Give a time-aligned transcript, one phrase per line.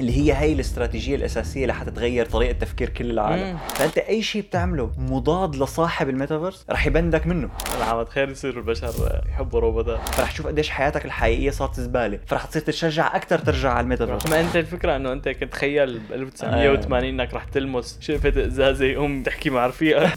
[0.00, 3.52] اللي هي هي الاستراتيجية الأساسية لحتى تغير طريقة تفكير كل العالم.
[3.52, 3.58] مم.
[3.68, 7.50] فأنت أي شيء بتعمله مضاد لصاحب الميتافيرس رح يبندك منه.
[7.78, 10.08] العمد خير يصير البشر يحبوا روبوتات.
[10.08, 12.18] فرح تشوف قديش حياتك الحقيقية صارت زبالة.
[12.26, 14.26] فرح تصير تتشجع أكثر ترجع على الميتافيرس.
[14.26, 19.22] ما أنت الفكرة إنه أنت كنت تخيل ب 1980 إنك رح تلمس شقفه ازازه يقوم
[19.22, 20.12] تحكي مع رفيقك.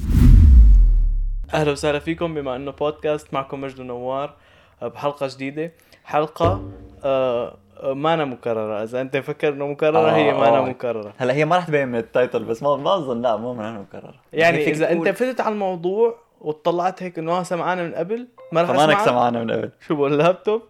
[1.54, 4.34] أهلا وسهلا فيكم بما إنه بودكاست معكم مجد نوار
[4.82, 5.72] آه، بحلقة جديدة.
[6.04, 6.72] حلقة
[7.04, 8.84] آه آه، مانا مكررة.
[8.84, 10.62] إذا أنت مفكر إنه مكررة هي آه، مانا آه.
[10.62, 11.14] مكررة.
[11.18, 13.80] هلأ هي ما رح تبين من ال title بس ما ما أظن لا مو أنا
[13.80, 18.28] مكرر يعني فيك إذا أنت فتت على الموضوع وطلعت هيك إنه آه سمعانا من قبل
[18.52, 19.72] ما رح فمانك اسمعك سمعانا من قبل.
[19.88, 20.62] شو بقول اللابتوب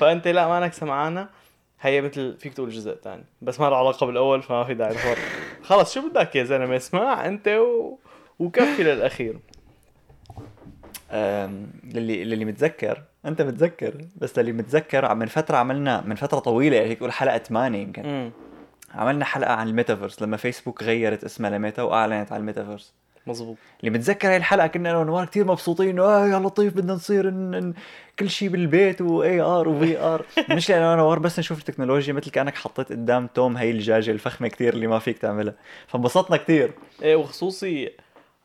[0.00, 1.28] فأنت لا مانك سمعانا
[1.80, 5.18] هي مثل فيك تقول جزء ثاني بس ما له علاقة بالأول فما في داعي تفرق
[5.68, 7.98] خلص شو بدك يا زلمة؟ اسمع أنت و...
[8.38, 9.38] وكفي للأخير.
[11.12, 16.98] للي للي متذكر أنت متذكر؟ بس للي متذكر من فترة عملنا من فترة طويلة هيك
[16.98, 18.04] تقول حلقة 8 يمكن.
[18.04, 18.30] امم
[18.94, 22.94] عملنا حلقة عن الميتافيرس لما فيسبوك غيرت اسمها لميتا وأعلنت على الميتافيرس.
[23.26, 26.92] مزبوط اللي متذكر هاي الحلقة كنا أنا ونوار كثير مبسوطين انه آه يا لطيف بدنا
[26.94, 27.74] نصير إن إن
[28.18, 32.30] كل شيء بالبيت و AR و VR مش لأنه أنا ونوار بس نشوف التكنولوجيا مثل
[32.30, 35.54] كأنك حطيت قدام توم هي الدجاجه الفخمة كثير اللي ما فيك تعملها.
[35.86, 37.90] فانبسطنا كثير إيه وخصوصي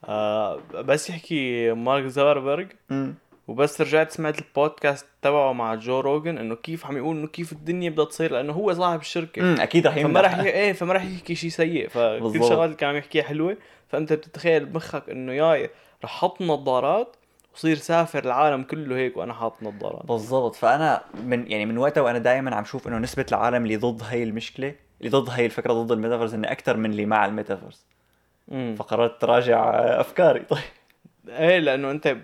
[0.05, 3.13] آه بس يحكي مارك أمم.
[3.49, 7.89] وبس رجعت سمعت البودكاست تبعه مع جو روجن إنه كيف عم يقول إنه كيف الدنيا
[7.89, 9.41] بدها تصير لأنه هو صاحب الشركة.
[9.41, 10.49] أمم، أكيد رح فما ي...
[10.49, 11.87] إيه فما راح يحكي شيء سيء.
[11.89, 12.25] فكل.
[12.25, 13.57] الشغلات اللي كان عم يحكيها حلوة.
[13.87, 15.69] فأنت بتتخيل بمخك إنه ياي
[16.03, 17.15] رح حط نظارات
[17.55, 20.05] وصير سافر العالم كله هيك وأنا حاطط نظارات.
[20.05, 20.55] بالضبط.
[20.55, 24.23] فأنا من يعني من وقتها وأنا دائما عم شوف إنه نسبة العالم اللي ضد هي
[24.23, 27.85] المشكلة اللي ضد هي الفكرة ضد الميتافيرس إنه أكثر من اللي مع الميتافيرس.
[28.51, 30.39] امم فقررت تراجع أفكاري.
[30.49, 30.59] طيب.
[31.29, 32.17] إيه لأنه أنت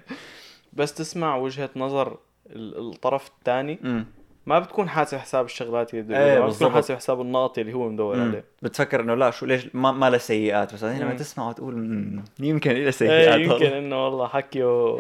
[0.76, 2.18] بس تسمع وجهة نظر
[2.50, 4.06] ال- الطرف الثاني
[4.46, 6.52] ما بتكون حاسب حساب الشغلات اللي بده إيه، يقولها، ما.
[6.54, 8.22] بتكون حاسب حساب النقط اللي هو مدور.
[8.22, 11.14] عليه بتفكر إنه لا شو ليش ما, ما له سيئات بس بعدين لما.
[11.14, 13.78] تسمع وتقول يمكن له إيه سيئات يمكن والله.
[13.78, 14.98] إنه والله حكيه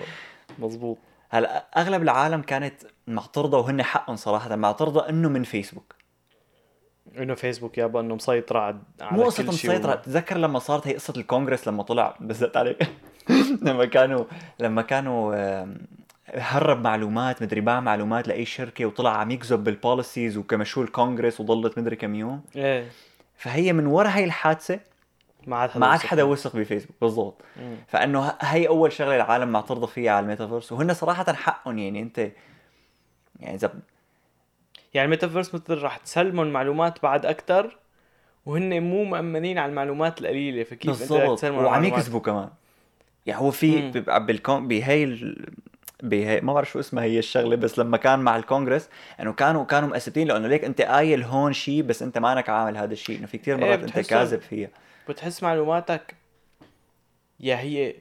[0.60, 0.98] مزبوط
[1.30, 2.74] هلا أغلب العالم كانت
[3.08, 5.95] معترضة وهن حقهم صراحة معترضة إنه من فيسبوك
[7.18, 9.96] انه فيسبوك يابا انه مسيطر على مو قصة مسيطرة.
[9.96, 12.90] تتذكر لما صارت هي قصة الكونغرس لما طلع؟ بزت عليك.
[13.62, 14.26] لما كانوا
[14.60, 15.36] لما كانوا
[16.28, 21.78] هرب معلومات مدري باع معلومات لأي شركة وطلع عم يكذب بال policies وكمشوه الكونغرس وضلت
[21.78, 22.42] مدري كم يوم.
[22.56, 22.88] إيه.
[23.36, 24.80] فهي من ورا هي الحادثة
[25.48, 26.24] ما عاد حدا ما عاد حدا.
[26.24, 27.42] وثق بفيسبوك بالضبط.
[27.88, 32.18] فإنه هي أول شغلة العالم معترضة فيها على الميتافيرس وهن صراحة حقهم يعني انت
[33.40, 33.74] يعني إذا
[34.96, 37.78] يعني الميتافيرس مثل رح تسلمهم معلومات بعد أكثر
[38.46, 42.50] وهن مو مأمنين على المعلومات القليلة فكيف أنت تسلمهم وعم؟ يكذبوا كمان
[43.26, 45.46] يعني هو في بالكون بهي ال...
[46.04, 48.90] بهي ما بعرف شو اسمها هي الشغلة بس لما كان مع الكونغرس
[49.20, 52.94] إنه كانوا كانوا مأسفين لأنه ليك أنت قايل هون شيء بس أنت مانك عامل هذا
[52.94, 54.70] الشيء إنه في كثير إيه، مرات أنت كاذب فيها
[55.10, 56.16] بتحس معلوماتك
[57.40, 57.96] يا هي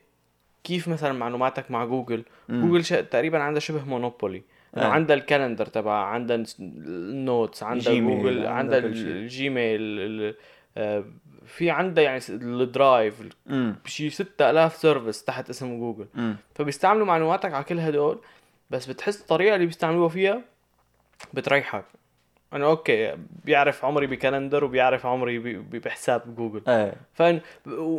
[0.65, 2.69] كيف مثلا معلوماتك مع جوجل مم.
[2.69, 3.06] جوجل.
[3.06, 4.42] تقريبا عندها شبه monopoly
[4.76, 4.90] إنه إيه.
[4.92, 8.90] عندها ال calendar تبعها عندها ال notes عندها جوجل عندها شيء.
[8.90, 10.34] الجيميل ال...
[10.76, 11.04] آه،
[11.46, 13.14] في عندها يعني الدرايف
[13.50, 18.18] امم شي 6000 service تحت اسم جوجل امم فبيستعملوا معلوماتك على كل هدول
[18.70, 20.40] بس بتحس الطريقة اللي بيستعملوها فيها
[21.32, 21.84] بتريحك
[22.54, 23.14] انه okay
[23.44, 27.42] بيعرف عمري ب calendar وبيعرف عمري بحساب جوجل إيه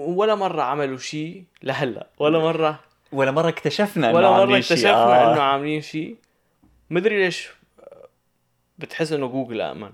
[0.08, 2.80] ولا مرة عملوا شيء لهلأ ولا مرة
[3.12, 4.78] ولا مرة اكتشفنا إنه ولا مرة عاملين شيء.
[4.78, 5.34] اكتشفنا آه.
[5.34, 6.16] إنه عاملين شيء
[6.90, 7.50] مدري ليش
[8.78, 9.92] بتحس إنه جوجل آمن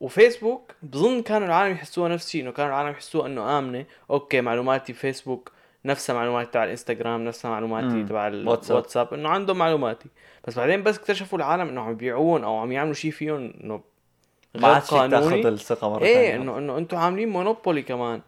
[0.00, 4.92] وفيسبوك بظن كانوا العالم يحسوها نفس الشيء إنه كانوا العالم يحسوها إنه آمنة okay معلوماتي
[4.92, 5.52] فيسبوك
[5.84, 8.02] نفسها معلوماتي تبع الإنستغرام نفسها معلوماتي.
[8.02, 8.70] تبع واتساب.
[8.70, 10.08] الواتساب إنه عندهم معلوماتي
[10.48, 13.80] بس بعدين بس اكتشفوا العالم انه عم يبيعون أو عم يعملوا شيء فيهم إنه
[14.56, 16.36] غير فيك تاخذ قانوني الثقة مرة إيه.
[16.36, 18.20] انه إنه أنتم عاملين monopoly كمان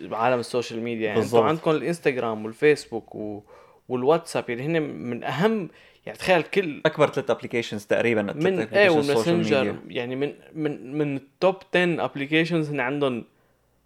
[0.00, 1.22] بعالم ال social media يعني.
[1.22, 3.42] أنتم عندكم الإنستغرام والفيسبوك و...
[3.88, 5.68] والواتساب يعني هن من أهم
[6.06, 9.76] يعني تخيل كل أكبر ثلاث applications تقريبا من إيه والماسنجر.
[9.88, 13.24] يعني من من من ال top 10 applications هن عندهم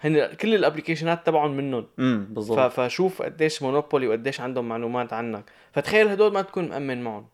[0.01, 2.27] هن كل الابلكيشنات تبعهم منهم امم.
[2.31, 7.27] بالضبط فشوف قديش monopoly وقديش عندهم معلومات عنك فتخيل هدول ما تكون مأمن معهم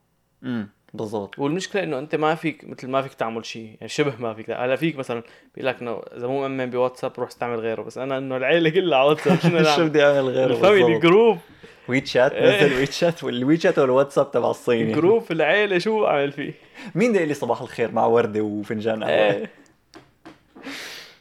[0.44, 1.38] امم بالضبط.
[1.38, 4.50] والمشكلة إنه أنت ما فيك مثل ما فيك تعمل شيء يعني شبه ما فيك.
[4.50, 5.22] هلا فيك مثلا
[5.54, 8.98] بيقول لك إنه إذا مو مأمن بواتساب روح استعمل غيره بس أنا إنه العيلة كلها
[8.98, 10.98] على واتساب شنو شو بدي أعمل غيره ال family.
[10.98, 11.38] group
[11.88, 12.66] WeChat إيه.
[12.66, 14.92] نزل WeChat وال WeChat والواتساب تبع الصيني.
[14.92, 16.52] group العيلة شو اعمل فيه؟
[16.94, 19.50] مين ده لي صباح الخير مع وردة وفنجان قهوة؟ إيه.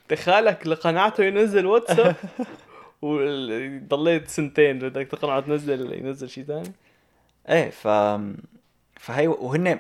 [0.10, 2.16] تخالك لقناعته ينزل واتساب؟
[3.02, 6.72] وضليت سنتين بدك تقنعه تنزل ينزل شيء ثاني؟
[7.50, 7.88] إيه ف
[9.04, 9.80] فهي وهن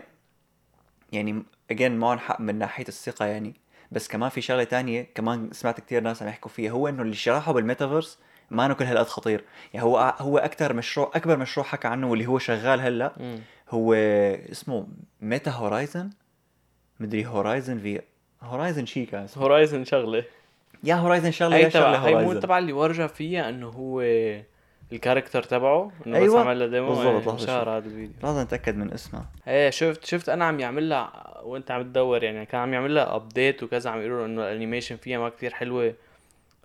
[1.11, 3.53] يعني اجين معهم حق من ناحية الثقة يعني.
[3.91, 7.15] بس كمان في شغلة تانية كمان سمعت كتير ناس عم يحكوا فيها هو إنه اللي
[7.15, 8.19] شرحه بالميتافيرس
[8.51, 9.43] ما إنه كل هالقد خطير.
[9.73, 13.39] يعني هو هو أكثر مشروع أكبر مشروع حكى عنه واللي هو شغال هلأ.
[13.69, 13.93] هو
[14.51, 14.87] اسمه
[15.21, 16.09] Meta Horizon.
[16.99, 18.01] مدري Horizon في
[18.41, 20.23] Horizon شي كان Horizon شغلة.
[20.83, 22.39] يا Horizon شغلة يا شغلة تبع هي مو Horizon.
[22.39, 24.01] تبع اللي ورجع فيها إنه هو
[24.91, 26.39] ال character تبعه إنه أيوة.
[26.39, 27.67] بس عمل له demo بالضبط، إيه، لحظة انشهر شوف.
[27.67, 28.09] هذا الفيديو.
[28.23, 32.45] لازم اتاكد من اسمها إيه شفت شفت أنا عم يعمل لها وأنت عم تدور يعني
[32.45, 35.93] كان عم يعمل لها update وكذا عم يقولوا إنه ال animation فيها ما كتير حلوة.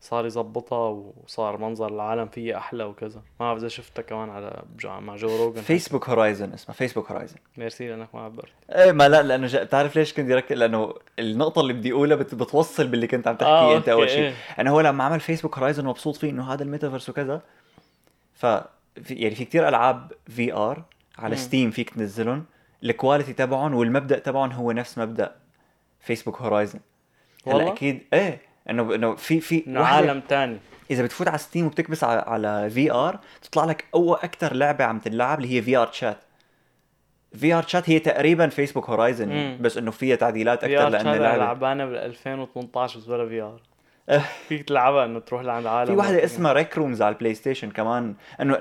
[0.01, 0.89] صار يظبطها
[1.25, 3.19] وصار منظر العالم فيها أحلى وكذا.
[3.41, 7.37] ما بعرف إذا شفتها كمان على جو- مع جو روجن Facebook Horizon اسمها Facebook Horizon
[7.57, 9.63] merci لأنك ما عبرت إيه ما لا لأنه جا...
[9.65, 12.35] بتعرف ليش كنت ركز لأنه النقطة اللي بدي أقولها بت...
[12.35, 14.23] بتوصل باللي كنت عم تحكيه آه، أنت أول شيء.
[14.23, 14.33] إيه.
[14.59, 17.41] أنا هو لما عمل Facebook Horizon مبسوط فيه إنه هذا الميتافيرس وكذا
[18.39, 18.45] ف.
[19.11, 20.83] يعني في كتير ألعاب VR
[21.19, 21.41] على مم.
[21.41, 22.45] Steam فيك تنزلهم
[22.85, 25.35] ال quality تبعهم والمبدأ تبعهم هو نفس مبدأ
[26.01, 26.81] Facebook Horizon
[27.47, 28.41] هلا؟ أكيد إيه
[28.71, 30.59] انه إنه في في عالم تاني
[30.91, 35.39] إذا بتفوت على Steam وبتكبس على, على VR تطلع لك اول أكثر لعبة عم تلعب
[35.39, 36.19] اللي هي في ار تشات
[37.35, 39.59] في ار تشات هي تقريبا Facebook Horizon.
[39.61, 43.41] بس إنه فيها تعديلات أكثر ار لأن لعبة اللعبه لعبانة بال 2018 بس بلا V
[43.41, 43.61] R.
[44.49, 48.15] فيك تلعبها إنه تروح لعند عالم في واحدة اسمها Rec Rooms على ال PlayStation كمان.
[48.41, 48.59] إنه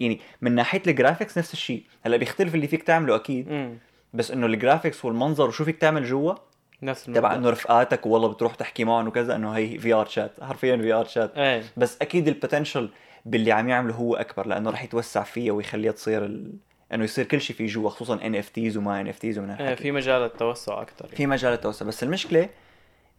[0.00, 1.84] يعني من ناحية ال graphics نفس الشيء.
[2.06, 3.48] هلأ بيختلف اللي فيك تعمله أكيد.
[3.48, 3.78] امم
[4.14, 6.34] بس إنه ال graphics والمنظر وشو فيك تعمل جوا
[6.82, 7.36] نفس تبع المبدأ.
[7.36, 11.04] إنه رفقاتك والله بتروح تحكي معهم وكذا إنه هي في ار شات حرفيا في ار
[11.04, 11.62] شات إيه.
[11.76, 12.90] بس أكيد ال potential
[13.24, 16.52] باللي عم يعمله هو أكبر لأنه رح يتوسع فيها ويخليها تصير ال...
[16.94, 19.50] إنه يصير كل شيء في جوا خصوصا ان اف تيز وما ان اف تيز ومن
[19.50, 19.82] إيه هالحكي.
[19.82, 21.86] في مجال التوسع أكثر في مجال التوسع.
[21.86, 22.48] بس المشكلة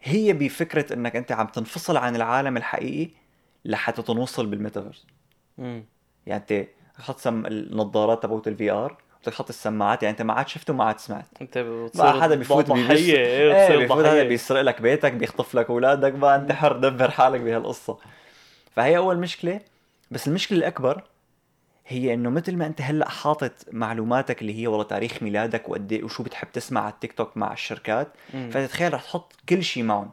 [0.02, 3.10] هي بفكرة إنك أنت عم تنفصل عن العالم الحقيقي
[3.64, 5.06] لحتى تنوصل بالميتافيرس.
[6.26, 6.66] يعني أنت
[6.98, 7.46] تحط سم...
[7.46, 11.26] النظارات تبعت ال VR وتحط السماعات يعني أنت ما عاد شفته وما عاد سمعت.
[11.40, 16.12] أنت بتصير حدا بيفوت بيبص إيه بتصير بيفوت هذا بيسرق لك بيتك بيخطف لك أولادك
[16.12, 17.98] بقى أنت حر دبر حالك بهالقصة.
[18.76, 19.60] فهي أول مشكلة.
[20.10, 21.02] بس المشكلة الأكبر
[21.92, 26.04] هي إنه مثل ما أنت هلأ حاطط معلوماتك اللي هي والله تاريخ ميلادك وقد إيه
[26.04, 28.08] وشو بتحب تسمع على التيك توك مع الشركات.
[28.50, 30.10] فتتخيل رح تحط كل شيء معهم.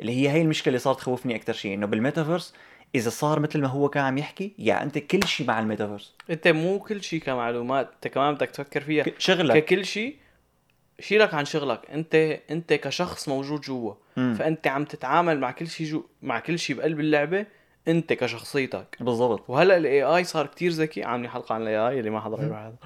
[0.00, 2.54] اللي هي هي المشكلة اللي صارت تخوفني أكثر شيء إنه بالميتافيرس
[2.94, 6.14] إذا صار مثل ما هو كان عم يحكي يعني أنت كل شيء مع الميتافيرس.
[6.30, 9.04] أنت مو كل شيء كمعلومات أنت كمان بدك تفكر فيها.
[9.18, 9.64] شغلك.
[9.64, 10.16] ككل شيء
[11.00, 11.90] شيلك عن شغلك.
[11.90, 12.14] أنت
[12.50, 13.94] أنت كشخص موجود جوا.
[14.16, 17.46] فأنت عم تتعامل مع كل شيء جوا مع كل شيء بقلب اللعبة
[17.88, 18.96] انت كشخصيتك.
[19.00, 19.50] بالضبط.
[19.50, 21.04] وهلأ ال AI صار كتير ذكي.
[21.04, 22.76] عاملين حلقة عن ال AI اللي ما حضر يروح يحضر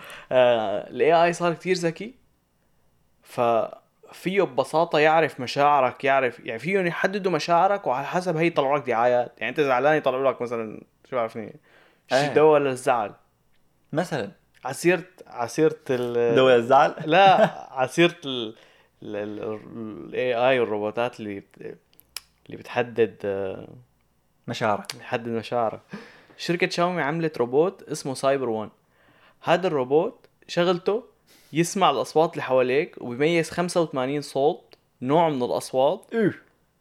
[0.91, 2.15] ال AI صار كتير ذكي.
[3.23, 9.33] ففيه ببساطة يعرف مشاعرك يعرف يعني فيهم يحددوا مشاعرك وعلى حسب هي يطلعوا لك دعايات.
[9.39, 11.55] يعني انت زعلان يطلعوا لك مثلا شو بعرفني
[12.13, 12.29] إيه.
[12.29, 13.13] شي دواء للزعل
[13.93, 14.31] مثلا.
[14.65, 18.57] على سيرة على سيرة ال دواء الزعل؟ لا على سيرة ال
[19.03, 21.43] ال AI والروبوتات اللي.
[22.47, 23.17] اللي بتحدد
[24.49, 25.81] مشاعرك بتحدد مشاعرك
[26.37, 28.71] شركة شاومي عملت روبوت اسمه CyberOne.
[29.43, 31.05] هذا الروبوت شغلته
[31.53, 36.35] يسمع الأصوات اللي حواليك وبيميز 85 صوت نوع من الأصوات إيه.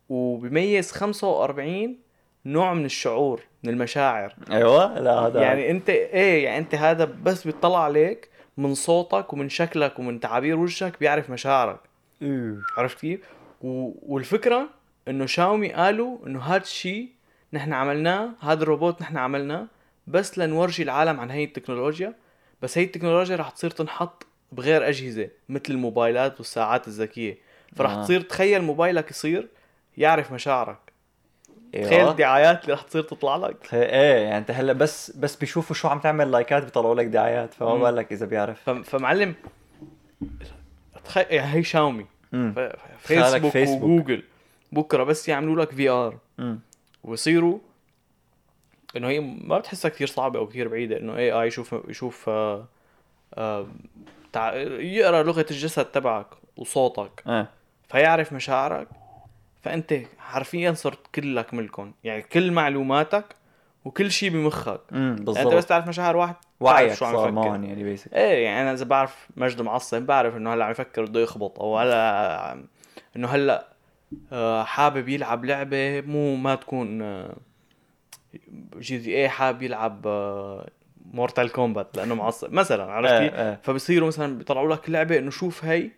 [0.10, 1.98] وبيميز 45
[2.46, 4.36] نوع من الشعور من المشاعر.
[4.52, 9.50] أيوه لا هذا يعني أنت إيه يعني أنت هذا بس بيطلع عليك من صوتك ومن
[9.50, 11.80] شكلك ومن تعابير وجهك بيعرف مشاعرك.
[12.22, 12.58] إيه.
[12.78, 13.19] عرفت كيف؟
[13.62, 14.69] والفكرة
[15.08, 17.10] إنه شاومي قالوا إنه هذا الشيء
[17.53, 19.67] نحن عملناه هذا الروبوت نحن عملناه
[20.08, 22.15] بس لنورجي العالم عن هي التكنولوجيا
[22.62, 27.38] بس هي التكنولوجيا رح تصير تنحط بغير أجهزة مثل الموبايلات والساعات الذكية
[27.75, 28.03] فرح آه.
[28.03, 29.48] تصير تخيل موبايلك يصير
[29.98, 30.91] يعرف مشاعرك
[31.75, 31.86] أيوة.
[31.86, 35.88] تخيل الدعايات اللي رح تصير تطلع لك إيه يعني انت هلا بس بس بيشوفوا شو
[35.88, 37.74] عم تعمل لايكات بيطلعوا لك دعايات فما.
[37.75, 38.70] بالك إذا بيعرف.
[38.70, 39.36] فمعلم
[41.05, 42.60] تخيل يعني هي شاومي ف...
[43.00, 43.84] فيسبوك, فيسبوك.
[43.84, 44.24] وجوجل
[44.72, 46.18] بكرة بس يعملوا لك VR
[47.03, 47.60] ويصيروا
[48.98, 52.65] إنه هي ما بتحسها كثير صعبة أو كثير بعيدة إنه AI يشوف يشوف آه
[53.34, 53.67] آه
[54.34, 54.53] تع...
[54.79, 56.27] يقرأ لغة الجسد تبعك
[56.58, 57.50] وصوتك إيه
[57.89, 58.88] فيعرف مشاعرك
[59.62, 63.25] فأنت حرفيا صرت كلك ملكهم يعني كل معلوماتك
[63.86, 64.81] وكل شيء بمخك.
[64.91, 65.63] امم يعني أنت بس بالضبط.
[65.63, 67.31] تعرف مشاعر واحد وعيك شو عم يفكر.
[67.31, 71.05] معهم يعني بيسك إيه يعني أنا إذا بعرف مجد معصب بعرف إنه هلأ عم يفكر
[71.05, 72.63] بده يخبط أو هلأ
[73.15, 73.67] إنه هلأ
[74.63, 77.36] حابب يلعب لعبة مو ما تكون آه،
[78.77, 80.08] GTA حابب يلعب
[81.13, 85.30] Mortal Kombat لأنه معصب مثلا عرفت إيه كيف؟ إيه فبصيروا مثلا بيطلعوا لك لعبة إنه
[85.32, 85.89] شوف هي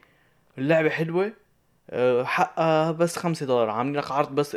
[0.58, 1.34] اللعبة حلوة
[1.90, 4.56] آه، حقها بس خمسة دولار عاملين لك عرض بس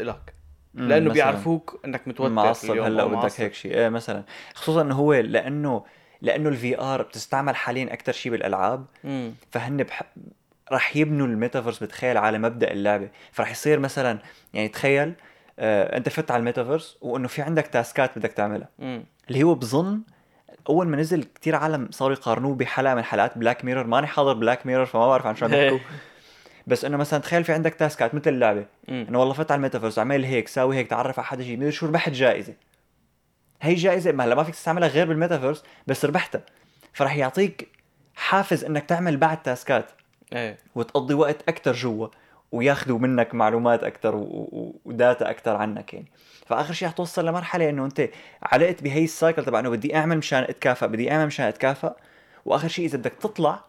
[0.75, 1.12] مم، لأنه.
[1.12, 3.40] بيعرفوك إنك متوتر معصب هلأ بدك.
[3.40, 5.84] هيك شيء إيه مثلا خصوصا إنه هو لأنه
[6.20, 9.34] لأنه ال VR بتستعمل حاليا أكثر شيء بالألعاب مم.
[9.50, 10.02] فهن بح...
[10.73, 13.08] راح يبنوا الميتافيرس بتخيل على مبدأ اللعبة.
[13.32, 14.18] فراح يصير مثلا
[14.54, 15.14] يعني تخيل
[15.58, 18.68] آه أنت فت على الميتافيرس وإنه في عندك task ات بدك تعملها.
[18.78, 19.04] مم.
[19.28, 20.00] اللي هو بظن
[20.68, 24.66] أول ما نزل كتير عالم صاروا يقارنوه بحلقة من حلقات Black Mirror ماني حاضر Black
[24.66, 25.78] Mirror فما بعرف عن شو عم يحكوا.
[26.66, 28.66] بس إنه مثلا تخيل في عندك task ات مثل اللعبة.
[28.88, 31.87] إنه والله فت على الميتافيرس عمل هيك ساوي هيك تعرف على حدا شيء مدري شو
[31.87, 32.54] ربحت جائزة.
[33.62, 36.42] هي جائزة ما هلا ما فيك تستعملها غير بالميتافيرس بس ربحتها.
[36.92, 37.68] فراح يعطيك
[38.16, 39.90] حافز إنك تعمل بعد task ات.
[40.33, 40.59] إيه.
[40.75, 42.09] وتقضي وقت أكثر جوا
[42.52, 44.12] وياخذوا منك معلومات أكثر
[44.84, 46.06] و data أكثر عنك يعني.
[46.47, 48.09] فآخر شيء حتوصل لمرحلة إنه أنت
[48.42, 51.92] علقت بهي ال cycle تبع إنه بدي أعمل مشان اتكافئ بدي أعمل مشان اتكافئ
[52.45, 53.64] وآخر شيء إذا بدك تطلع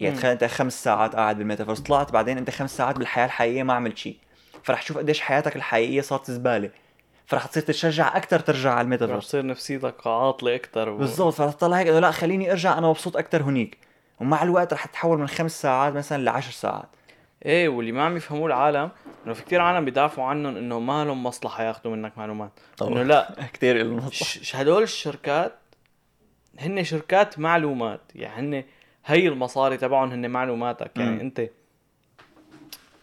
[0.00, 0.16] يعني.
[0.16, 3.98] تخيل أنت خمس ساعات قاعد بالميتافيرس طلعت بعدين أنت خمس ساعات بالحياة الحقيقية ما عملت
[3.98, 4.16] شيء
[4.62, 6.70] فرح تشوف قديش حياتك الحقيقية صارت زبالة.
[7.26, 9.26] فرح تصير تتشجع أكثر ترجع على رح الميتافيرس.
[9.26, 10.98] تصير نفسيتك عاطلة أكثر و...
[10.98, 13.87] بالضبط فتطلع هيك إنه لا خليني أرجع أنا مبسوط أكثر هنيك.
[14.20, 16.88] ومع الوقت رح تتحول من خمس ساعات مثلا لعشر ساعات.
[17.46, 18.90] إيه واللي ما عم يفهموه العالم
[19.26, 22.50] إنه في كثير عالم بيدافعوا عنهم إنه ما لهم مصلحة ياخذوا منك معلومات.
[22.82, 23.34] إنه لا.
[23.54, 25.52] كثير له ش- ش- هدول الشركات
[26.58, 28.00] هن شركات معلومات.
[28.14, 28.64] يعني هن
[29.06, 30.90] هي المصاري تبعهم هن معلوماتك.
[30.96, 31.20] يعني مم.
[31.20, 31.42] أنت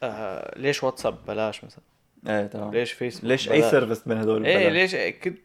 [0.03, 1.83] آه ليش واتساب بلاش مثلا؟
[2.27, 2.71] إيه تمام.
[2.73, 5.37] ليش فيسبوك ليش أي بلاش؟ service من هدول إيه ببلاش؟ ليش كنت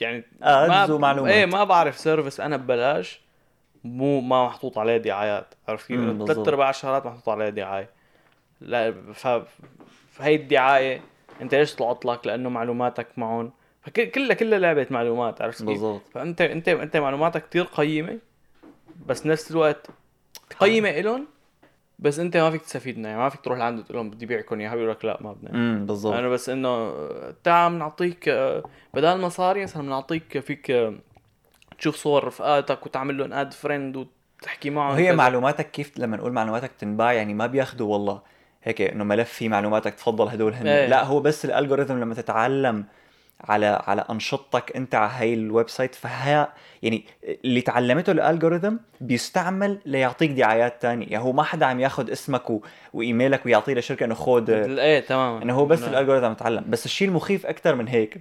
[0.00, 1.32] يعني Ads ومعلومات.
[1.32, 3.20] إيه ما بعرف service أنا ببلاش.
[3.84, 7.90] مو ما محطوط عليه دعايات عرفت كيف؟ ثلاث ارباع الشغلات محطوط عليها دعاية.
[8.60, 9.28] لا ف...
[10.10, 11.00] فهي الدعاية
[11.40, 16.02] أنت ليش طلعت لك؟ لأنه معلوماتك معهم فكلها كلها لعبة معلومات عرفت كيف؟ بالضبط.
[16.12, 18.18] فانت انت أنت معلوماتك كثير قيمة
[19.06, 19.86] بس نفس الوقت
[20.60, 21.26] قيمة إلهم
[21.98, 24.60] بس أنت ما فيك تستفيد منها يعني ما فيك تروح لعنده تقول لهم بدي بيعكم
[24.60, 25.50] إياها بيقول لك لا ما بدنا.
[25.50, 26.14] امم بالضبط.
[26.14, 26.92] أنا بس إنه
[27.44, 28.62] تعال بنعطيك آه،
[28.94, 30.94] بدل مصاري مثلا بنعطيك فيك آه،
[31.80, 35.12] تشوف صور رفقاتك وتعمل لهم add friend وتحكي معهم وهي.
[35.12, 38.22] معلوماتك كيف لما نقول معلوماتك تنباع يعني ما بياخذوا والله.
[38.62, 40.66] هيك إنه ملف فيه معلوماتك تفضل هدول هن.
[40.66, 40.86] إيه.
[40.86, 42.84] لا هو بس ال algorithm لما تتعلم
[43.40, 47.04] على على أنشطتك أنت على هاي ال website فها يعني
[47.44, 51.06] اللي تعلمته ال algorithm بيستعمل ليعطيك دعايات تانية.
[51.06, 52.62] يعني هو ما حدا عم ياخذ اسمك و...
[52.92, 55.42] وإيميلك ويعطيه لشركة إنه خود إيه تماما.
[55.42, 58.20] انه هو بس الالجوريثم عم يتعلم بس الشيء المخيف أكثر من هيك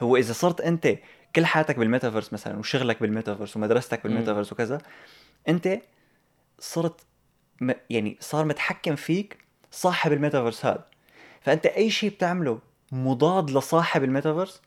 [0.00, 0.88] هو إذا صرت أنت
[1.36, 4.78] كل حياتك بالميتافيرس مثلا وشغلك بالميتافيرس ومدرستك بالميتافيرس وكذا
[5.48, 5.78] أنت
[6.58, 7.00] صرت
[7.60, 7.72] م...
[7.90, 9.38] يعني صار متحكم فيك
[9.70, 10.84] صاحب الميتافيرس هذا.
[11.40, 12.58] فأنت أي شيء بتعمله
[12.92, 14.62] مضاد لصاحب الميتافيرس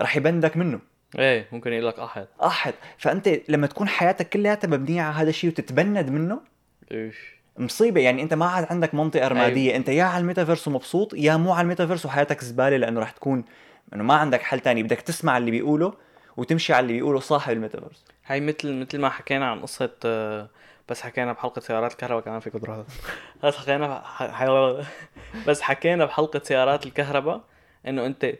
[0.00, 0.80] رح يبندك منه.
[1.18, 2.26] إيه ممكن يقول لك أحد.
[2.42, 2.74] أحد.
[2.98, 6.40] فأنت لما تكون حياتك كلياتها مبنية على هذا الشيء وتتبند منه
[6.92, 7.16] إيش؟
[7.58, 8.00] مصيبة.
[8.00, 9.68] يعني أنت ما عاد عندك منطقة رمادية.
[9.70, 9.76] أيوه.
[9.76, 13.44] أنت يا على الميتافيرس ومبسوط يا مو على الميتافيرس وحياتك زبالة لأنه رح تكون
[13.94, 15.94] إنه ما عندك حل تاني بدك تسمع اللي بيقوله
[16.36, 18.04] وتمشي على اللي بيقوله صاحب الميتافيرس.
[18.26, 20.48] هاي مثل مثل ما حكينا عن قصة آه،
[20.88, 22.84] بس حكينا بحلقة سيارات الكهرباء كمان فيك تروح
[23.44, 24.02] بس حكينا
[25.46, 27.40] بس حكينا بحلقة سيارات الكهرباء
[27.86, 28.32] إنه أنت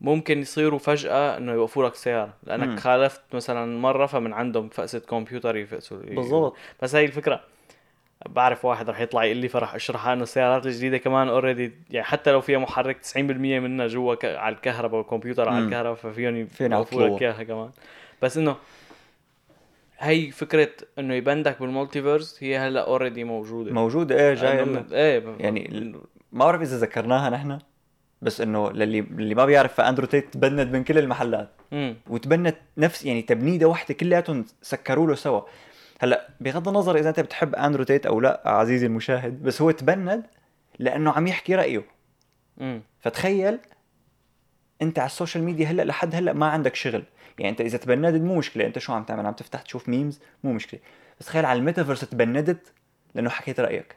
[0.00, 2.76] ممكن يصيروا فجأة إنه يوقفوا لك السيارة لأنك مم.
[2.76, 6.56] خالفت مثلا مرة فمن عندهم فقسة كمبيوتر يفقسوا بالضبط.
[6.82, 7.40] بس هاي الفكرة.
[8.28, 12.32] بعرف واحد رح يطلع يقول لي فرح اشرحها انه السيارات الجديدة كمان اوريدي يعني حتى
[12.32, 14.24] لو فيها محرك 90% منها جوا ك...
[14.24, 15.66] على الكهرباء والكمبيوتر على مم.
[15.66, 17.08] الكهرباء ففيهم يعطلوها.
[17.16, 17.70] لك إياها كمان
[18.22, 18.56] بس إنه
[19.98, 20.68] هي فكرة
[20.98, 24.86] إنه يبندك بال multiverse هي هلأ already موجودة موجودة إيه إنه- لنا.
[24.92, 25.92] إيه ب- يعني
[26.32, 27.58] ما بعرف إذا ذكرناها نحن
[28.22, 33.04] بس إنه للي اللي ما بيعرف فأندرو تيت تبند من كل المحلات امم وتبنت نفس
[33.04, 35.40] يعني تبنيدة واحدة كلياتهم سكروا له سوا
[36.00, 40.26] هلا بغض النظر إذا أنت بتحب أندرو تيت أو لا عزيزي المشاهد بس هو تبند
[40.78, 41.82] لأنه عم يحكي رأيه.
[42.60, 43.58] امم فتخيل
[44.82, 47.02] أنت على ال social media هلأ لحد هلأ ما عندك شغل.
[47.38, 48.66] يعني أنت إذا تبندت مو مشكلة.
[48.66, 50.80] أنت شو عم تعمل؟ عم تفتح تشوف memes مو مشكلة.
[51.20, 52.72] بس تخيل على الميتافيرس تبندت
[53.14, 53.96] لأنه حكيت رأيك.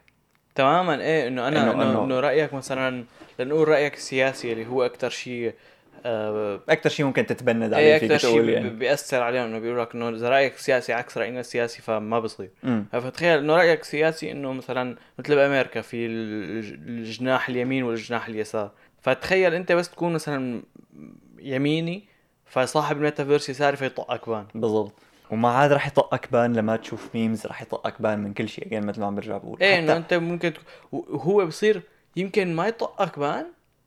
[0.54, 1.00] تماما.
[1.00, 3.04] إيه إنه أنا إنه- إنه إنه- إنه رأيك مثلا
[3.38, 5.54] لنقول رأيك السياسي اللي هو أكثر شيء
[6.68, 8.70] أكثر شيء ممكن تتبند عليه فيك أكثر شيء تقول يعني.
[8.70, 12.50] بيأثر عليهم إنه بيقول لك إنه إذا رأيك سياسي عكس راينا السياسي فما بصير.
[12.92, 18.70] فتخيل إنه رأيك سياسي إنه مثلا مثل بامريكا في الج- الجناح اليمين والجناح اليسار.
[19.02, 20.62] فتخيل أنت بس تكون مثلا
[21.38, 22.04] يميني
[22.46, 24.46] فصاحب الميتافيرس يساري فيطقك ban.
[24.54, 24.92] بالضبط.
[25.30, 28.86] وما عاد رح يطقك ban لما تشوف memes رح يطقك ban من كل شيء يعني
[28.86, 30.52] مثل ما عم برجع بقول إيه إنه أنت ممكن
[30.92, 31.82] وهو بصير
[32.16, 33.46] يمكن ما يطقك ban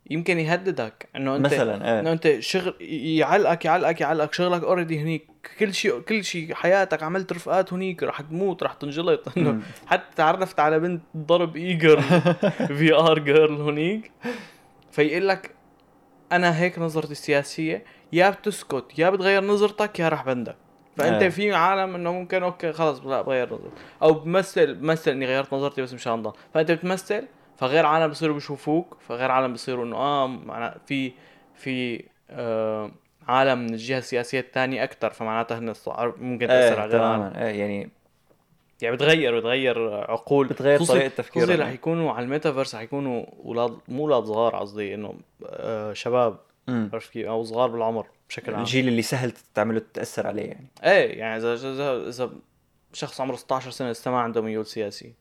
[0.10, 2.00] يمكن يهددك إنه أنت مثلا إيه.
[2.00, 5.28] إنه أنت شغل يعلقك يعلقك يعلقك شغلك already هنيك.
[5.60, 9.38] كل شيء كل شيء حياتك عملت رفقات هنيك رح تموت رح تنجلط.
[9.38, 9.62] إنه.
[9.86, 12.02] حتى تعرفت على بنت ضرب ايجر
[12.78, 14.12] VR girl هنيك.
[14.92, 15.52] فيقول لك
[16.32, 17.86] أنا هيك نظرتي السياسية.
[18.14, 20.56] يا بتسكت يا بتغير نظرتك يا رح بندك.
[20.98, 21.30] فأنت إيه.
[21.30, 23.76] في عالم إنه ممكن okay خلص لا بغير نظرتي.
[24.02, 26.34] أو بمثل بمثل إني غيرت نظرتي بس مشان ضل.
[26.54, 27.28] فأنت بتمثل
[27.64, 31.12] فغير عالم بصيروا بيشوفوك فغير عالم بصيروا إنه آه معناه في
[31.56, 32.92] في آه
[33.28, 35.74] عالم من الجهة السياسية الثانية أكثر فمعناتها هن
[36.18, 37.22] ممكن تأثر على إيه عالم.
[37.24, 37.42] تماما.
[37.48, 37.90] إيه يعني
[38.82, 40.48] يعني بتغير بتغير عقول.
[40.48, 41.46] بتغير خصوصي- طريقة تفكيرك.
[41.46, 45.14] خصوصي رح يكونوا على الميتافيرس رح يكونوا أولاد مو أولاد صغار قصدي إنه
[45.46, 46.38] آه شباب.
[46.70, 48.60] عرفت كيف؟ أو صغار بالعمر بشكل عام.
[48.62, 50.68] الجيل اللي سهل تعمله تاثر عليه يعني.
[50.84, 52.30] إيه يعني اذا اذا إذا
[52.94, 55.14] شخص عمره 16 سنة لسه ما عنده ميول سياسي.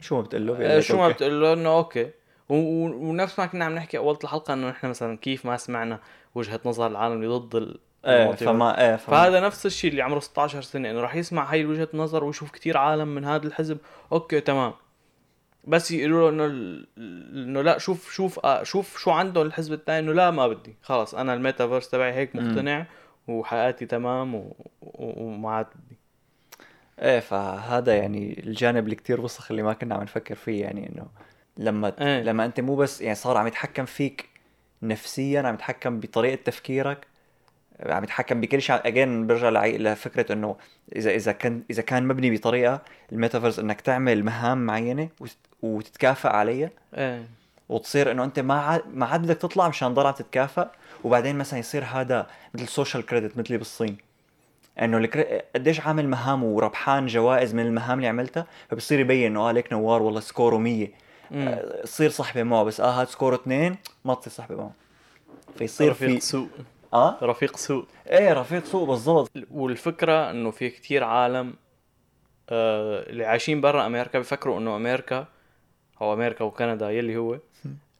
[0.00, 1.08] شو ما بتقول له آه، شو ما.
[1.08, 2.10] بتقول له إنه okay.
[2.48, 6.00] ونفس ما كنا عم نحكي أول الحلقة إنه نحن مثلا كيف ما سمعنا
[6.34, 9.16] وجهة نظر العالم اللي ضد ال- إيه فما إيه فما.
[9.16, 12.76] فهذا نفس الشيء اللي عمره 16 سنة إنه راح يسمع هاي وجهة نظر ويشوف كتير
[12.76, 13.78] عالم من هذا الحزب.
[14.12, 14.72] أوكي تمام.
[15.64, 16.84] بس يقولوا له إنه
[17.32, 20.76] إنه لا شوف شوف آه شوف شو عنده الحزب الثاني إنه لا ما بدي.
[20.82, 22.36] خلص أنا الميتافيرس تبعي هيك.
[22.36, 22.86] مقتنع
[23.28, 24.56] وحياتي تمام و...
[24.82, 25.52] و...
[27.02, 31.06] إيه فهذا يعني الجانب اللي كتير وسخ اللي ما كنا عم نفكر فيه يعني إنه
[31.56, 32.22] لما إيه.
[32.22, 34.28] لما أنت مو بس يعني صار عم يتحكم فيك
[34.82, 37.06] نفسيا عم يتحكم بطريقة تفكيرك
[37.86, 38.80] عم يتحكم بكل شيء.
[38.86, 40.56] again برجع لفكرة إنه
[40.96, 46.70] إذا إذا كان إذا كان مبني بطريقة الميتافيرس إنك تعمل مهام معينة وت- وتتكافئ عليها.
[46.94, 47.26] إيه.
[47.68, 50.66] وتصير إنه أنت ما عاد ما عاد بدك تطلع مشان تضل عم تتكافئ
[51.04, 53.96] وبعدين مثلا يصير هذا مثل social credit مثل اللي بالصين.
[54.82, 55.42] إنه ال cre...
[55.54, 60.02] قديش عامل مهام وربحان جوائز من المهام اللي عملتها؟ فبصير يبين إنه آه ليك نوار
[60.02, 60.88] والله score ه 100
[61.30, 61.48] مم.
[61.48, 64.72] آه، تصير صحبة معه بس آه هاد score ه 2 ما تصير صحبة معه.
[65.58, 66.48] فيصير رفيق في سوء.
[66.94, 67.84] آه؟ رفيق سوء.
[68.10, 69.30] إيه رفيق سوء بالضبط.
[69.50, 71.54] والفكرة إنه في كتير عالم
[72.50, 75.26] آه اللي عايشين برا أمريكا بفكروا إنه أمريكا
[76.00, 77.38] أو أمريكا وكندا يلي هو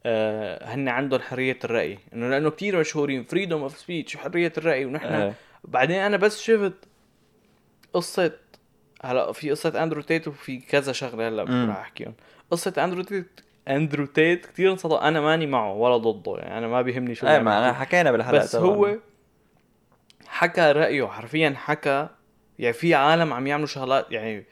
[0.07, 1.99] آه هن عندهم حرية الرأي.
[2.15, 5.35] إنه لأنه كتير مشهورين freedom of speech وحريه الرأي ونحن إيه.
[5.69, 6.73] بعدين أنا بس شفت
[7.93, 8.33] قصة
[9.03, 11.67] هلا في قصة أندرو تيت وفي كذا شغلة هلا.
[11.69, 12.15] راح أحكيهم.
[12.51, 14.97] قصة أندرو تيت أندرو تيت كثير انصدم.
[14.97, 16.39] أنا ماني معه ولا ضده.
[16.39, 17.73] يعني أنا ما بيهمني شو إيه ما.
[17.73, 18.97] حكينا بالحلقة بس هو
[20.27, 22.09] حكى رأيه حرفيا حكى.
[22.59, 24.45] يعني في عالم عم يعملوا شغلات يعني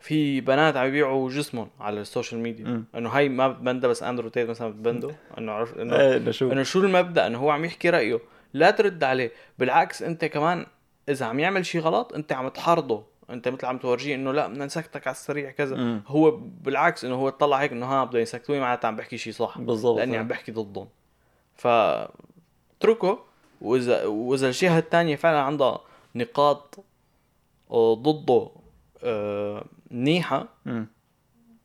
[0.00, 2.84] في بنات عم يبيعوا جسمهم على ال social media.
[2.94, 5.78] إنه هاي ما بت ban ده بس أندرو تيت مثلا بت ban ده إنه عرف
[5.78, 6.52] إنه إيه إنه شو.
[6.52, 8.20] إنه شو المبدأ؟ إنه هو عم يحكي رأيه.
[8.52, 10.66] لا ترد عليه بالعكس انت كمان
[11.08, 14.64] إذا عم يعمل شيء غلط انت عم تحارضه انت مثل عم تورجيه إنه لا بدنا
[14.64, 15.76] نسكتك على السريع كذا.
[15.76, 16.02] مم.
[16.06, 19.58] هو بالعكس إنه هو طلع هيك إنه ها بدهم يسكتوني معناتها عم بحكي شيء صح
[19.58, 20.88] بالضبط لأني عم بحكي ضدهم.
[21.54, 21.66] ف
[22.76, 23.18] اتركه
[23.60, 25.80] وإذا وإذا الجهه الثانية فعلا عندها
[26.14, 26.74] نقاط
[27.70, 28.50] آه، ضده
[29.04, 30.86] آه، منيحه مم.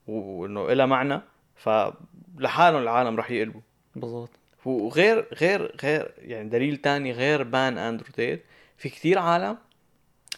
[0.07, 1.21] وإنه لها معنى
[1.55, 3.61] فلحالهم العالم رح يقلبوا.
[3.95, 4.29] بالضبط.
[4.65, 8.43] وغير غير غير يعني دليل تاني غير ban أندرو تيت
[8.77, 9.57] في كتير عالم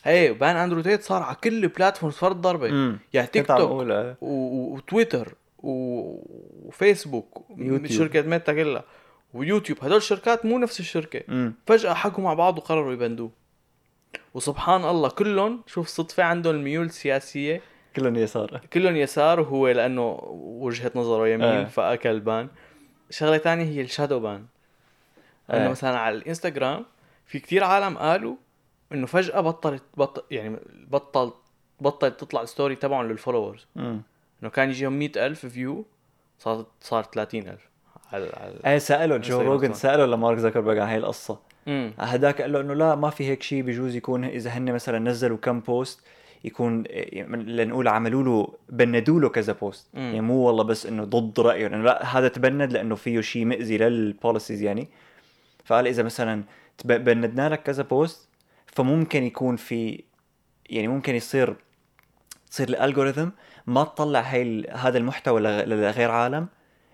[0.07, 2.99] إيه ban أندرو تيت صار على كل ال platforms فرد ضربة مم.
[3.13, 4.15] يعني تيك توك إيه.
[4.21, 5.33] و- وتويتر
[6.65, 7.91] وفيسبوك يوتيوب.
[7.91, 8.83] شركة ميتا كلها
[9.33, 11.53] ويوتيوب هدول الشركات مو نفس الشركة مم.
[11.67, 13.31] فجأة حكوا مع بعض وقرروا ي ban دوه
[14.33, 17.61] وسبحان الله كلهم شوف صدفة عندهم الميول السياسية
[17.95, 21.63] كلهم يسار كلهم يسار وهو لأنه وجهة نظره يمين آه.
[21.65, 22.47] فأكل ban
[23.17, 24.45] شغلة تانية هي ال shadow ban
[25.49, 25.69] إنه آه.
[25.69, 26.85] مثلا على الإنستغرام
[27.25, 28.35] في كتير عالم قالوا
[28.91, 30.57] إنه فجأة بطلت بطل يعني
[30.91, 31.33] بطل
[31.81, 33.65] بطلت تطلع ال story تبعهم لل followers.
[33.77, 35.85] إنه كان يجيهم 100000 view
[36.39, 37.59] صارت صار 30000
[38.13, 39.73] على على إيه سأله جو روجن.
[39.73, 43.43] سأله لمارك زكربرج عن هاي القصة امم هداك قال له إنه لا ما في هيك
[43.43, 45.99] شيء بجوز يكون إذا هن مثلا نزلوا كم post
[46.43, 50.01] يكون يعني لنقول عملوا له ban دوا له كذا post مم.
[50.01, 53.21] يعني مو والله بس إنه ضد رأيه انه لا هذا ت ban د لأنه فيه
[53.21, 54.87] شيء مأذي لل policies يعني
[55.65, 56.43] فقال إذا مثلا
[56.85, 58.29] ban دنا لك كذا post
[58.65, 60.03] فممكن يكون في
[60.69, 61.55] يعني ممكن يصير
[62.51, 63.29] تصير ال algorithm
[63.67, 66.47] ما تطلع هاي هذا المحتوى لغ- لغير عالم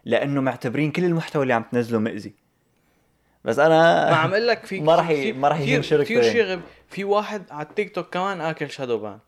[0.06, 2.34] لأنه معتبرين كل المحتوى اللي عم تنزله مأذي
[3.46, 5.50] بس أنا ما عم أقول لك في ما كتير- ما
[6.04, 6.34] كتير تاني.
[6.34, 9.20] شيء غبي في واحد على التيك توك كمان آكل shadow ban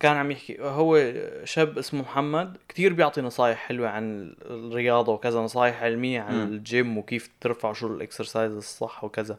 [0.00, 1.12] كان عم يحكي هو
[1.44, 6.42] شاب اسمه محمد كتير بيعطي نصايح حلوة عن الرياضة وكذا نصايح علمية عن.
[6.42, 9.38] الجيم وكيف ترفع شو ال exercise الصح وكذا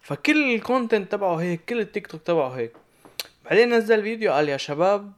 [0.00, 2.72] فكل ال content تبعه هيك كل التيك توك تبعه هيك
[3.44, 5.12] بعدين نزل فيديو قال يا شباب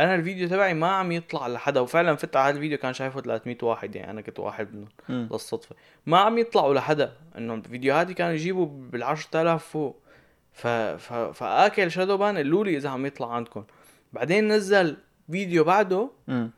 [0.00, 3.56] أنا الفيديو تبعي ما عم يطلع لحدا وفعلا فت على هذا الفيديو كان شايفه 300
[3.62, 5.28] واحد يعني أنا كنت واحد منهم مم.
[5.32, 5.76] للصدفة
[6.06, 10.02] ما عم يطلعوا لحدا إنه الفيديوهات كانوا يجيبوا بال 10000 فوق
[10.56, 10.66] ف...
[10.66, 11.12] ف...
[11.12, 13.64] فآكل shadow ban قالوا لي إذا عم يطلع عندكم
[14.12, 14.96] بعدين نزل
[15.30, 16.50] فيديو بعده مم.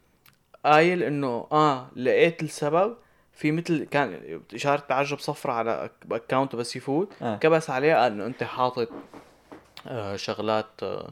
[0.64, 2.96] قايل إنه آه لقيت السبب
[3.32, 7.36] في مثل كان إشارة تعجب صفرة على account ه بس يفوت آه.
[7.36, 8.88] كبس عليه قال إنه أنت حاطط
[9.86, 11.10] آه، شغلات آه،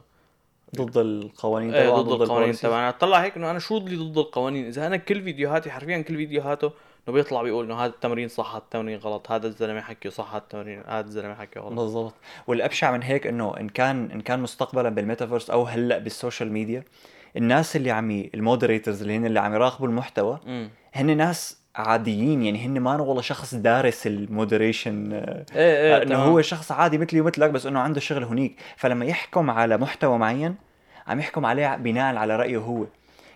[0.75, 2.61] ضد القوانين إيه تبعه ضد القوانين ال policies.
[2.61, 6.01] تبعنا طلع هيك إنه أنا شو ضد لي ضد القوانين إذا أنا كل فيديوهاتي حرفيا
[6.01, 6.71] كل فيديوهاته
[7.07, 10.37] إنه بيطلع بيقول إنه هذا التمرين صح هذا التمرين غلط هذا الزلمة حكي صح هذا
[10.37, 11.73] التمرين هذا الزلمة حكي غلط.
[11.73, 12.13] بالضبط.
[12.47, 16.83] والأبشع من هيك إنه إن كان إن كان مستقبلا بالميتافيرس أو هلأ بال social media
[17.37, 20.39] الناس اللي عم ال moderators اللي هن اللي عم يراقبوا المحتوى
[20.93, 26.29] هن ناس عاديين يعني هن ما والله شخص دارس ال moderation إيه إيه إنه تمام.
[26.29, 28.59] هو شخص عادي مثلي ومثلك بس إنه عنده شغل هنيك.
[28.75, 30.55] فلما يحكم على محتوى معين
[31.07, 32.85] عم يحكم عليه بناء على رأيه هو.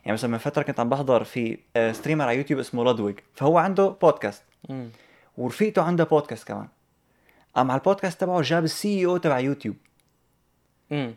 [0.06, 3.58] يعني مثلا من فترة كنت عم بحضر في آه، streamer على يوتيوب اسمه لودويج فهو
[3.58, 4.44] عنده بودكاست.
[5.38, 6.68] ورفيقته عنده بودكاست كمان
[7.56, 9.76] قام على البودكاست تبعه جاب ال CEO تبع يوتيوب.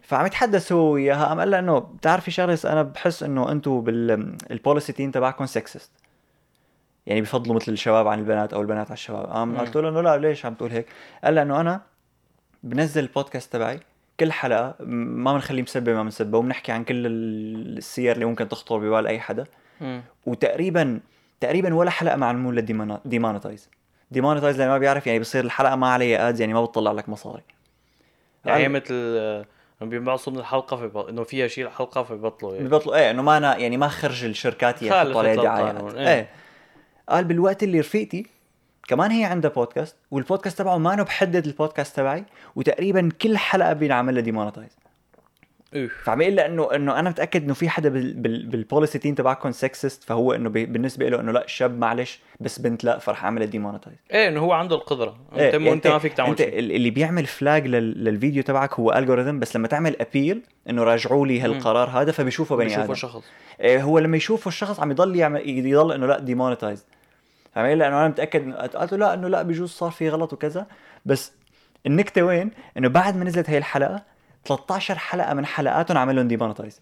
[0.03, 4.09] فعم يتحدث هو وياها قام قال لها إنه بتعرفي شغلة أنا بحس إنه أنتم بال
[4.09, 5.91] policy team تبعكم sexist
[7.07, 9.57] يعني بفضلوا مثل الشباب عن البنات أو البنات على الشباب قام.
[9.59, 10.87] قلت له انه لا ليش عم تقول هيك
[11.25, 11.81] قال لها إنه أنا
[12.63, 13.81] بنزل البودكاست تبعي
[14.21, 18.79] كل حلقة ما بنخليه مسبه ما بنسبه وبنحكي عن كل ال- السير اللي ممكن تخطر
[18.79, 19.45] ببال أي حدا.
[20.27, 21.01] وتقريبا
[21.41, 22.63] تقريبا ولا حلقة معمول
[23.05, 23.71] demonetize
[24.11, 27.43] demonetize اللي ما بيعرف يعني بصير الحلقة ما عليها ads يعني ما بتطلع لك مصاري
[28.45, 28.85] يعني هي مثل
[29.19, 29.45] آه،
[29.81, 31.09] بينبعثوا من الحلقة في بط...
[31.09, 32.69] إنه فيها شيء الحلقة فبيبطلوا يعني.
[32.69, 35.99] بيبطلوا إيه إنه ما أنا يعني ما خرج الشركات يحطوا عليها دعايات إيه.
[36.09, 36.15] إيه.
[36.15, 36.29] إيه
[37.09, 38.27] قال بالوقت اللي رفيقتي
[38.89, 42.25] كمان هي عندها podcast وال podcast تبعه ما بحدد البودكاست تبعي
[42.57, 44.77] وتقريبا كل حلقة بينعمل لها demonetize
[46.05, 49.51] فعم يقول انه إنه أنا متأكد إنه في حدا بال بال بال policy team تبعكم
[49.51, 53.97] sexist فهو إنه بالنسبة له إنه لأ شاب معلش بس بنت لأ فرح اعملها demonetize
[54.13, 55.17] إيه إنه هو عنده القدرة.
[55.37, 56.59] إيه، أنت يعني أنت ما فيك تعمل أنت شيء.
[56.59, 60.83] ال- اللي بيعمل flag لل للفيديو تبعك هو ال algorithm بس لما تعمل appeal إنه
[60.85, 62.95] راجعوا لي هالقرار هذا فبيشوفه بني آدم.
[62.95, 63.23] شخص.
[63.61, 66.87] إيه، هو لما يشوفه الشخص عم يضل يعمل يضل إنه لأ demonetize
[67.57, 70.33] عم يقول انه أنا متأكد إنه- قلت له لا إنه لا بجوز صار في غلط
[70.33, 70.67] وكذا
[71.07, 71.33] بس
[71.87, 74.03] النكتة وين؟ إنه بعد ما نزلت هي الحلقة
[74.45, 76.81] 13 حلقة من حلقاتهم عمل لهم demonetize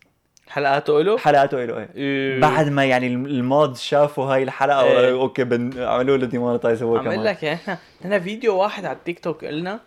[0.49, 2.41] حلقاته له حلقاته له إيه إيه.
[2.41, 5.13] بعد ما يعني الم- ال mod شافوا هاي الحلقة إيه.
[5.13, 5.83] okay بن...
[5.83, 9.45] عملوا له demonetize هو عم كمان لك يعني إحنا إحنا فيديو واحد على التيك توك
[9.45, 9.81] قلنا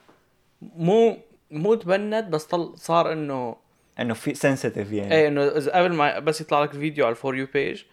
[0.61, 1.17] مو
[1.51, 3.55] مو تبند بس طل صار إنه
[3.99, 7.17] إنه في sensitive يعني إيه إنه إذا قبل ما بس يطلع لك الفيديو على ال
[7.17, 7.83] For You page.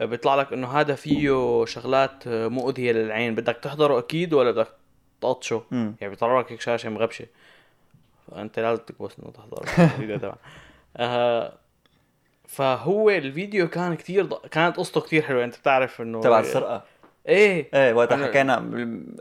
[0.00, 3.34] بيطلع لك إنه هذا فيه شغلات مؤذيه للعين.
[3.34, 4.68] بدك تحضره أكيد ولا بدك
[5.20, 5.62] تقطشه.
[5.72, 7.26] يعني بيطلع لك هيك شاشة مغبشة.
[8.32, 9.62] فأنت لازم تكبس إنه تحضر.
[9.84, 10.36] الفيديو تبعه
[10.96, 11.52] آه
[12.48, 14.34] فهو الفيديو كان كتير ض...
[14.46, 15.44] كانت قصته كتير حلوة.
[15.44, 16.82] أنت بتعرف إنه تبع السرقة.
[17.28, 17.68] إيه.
[17.74, 18.56] إيه وقتها أنا- حكينا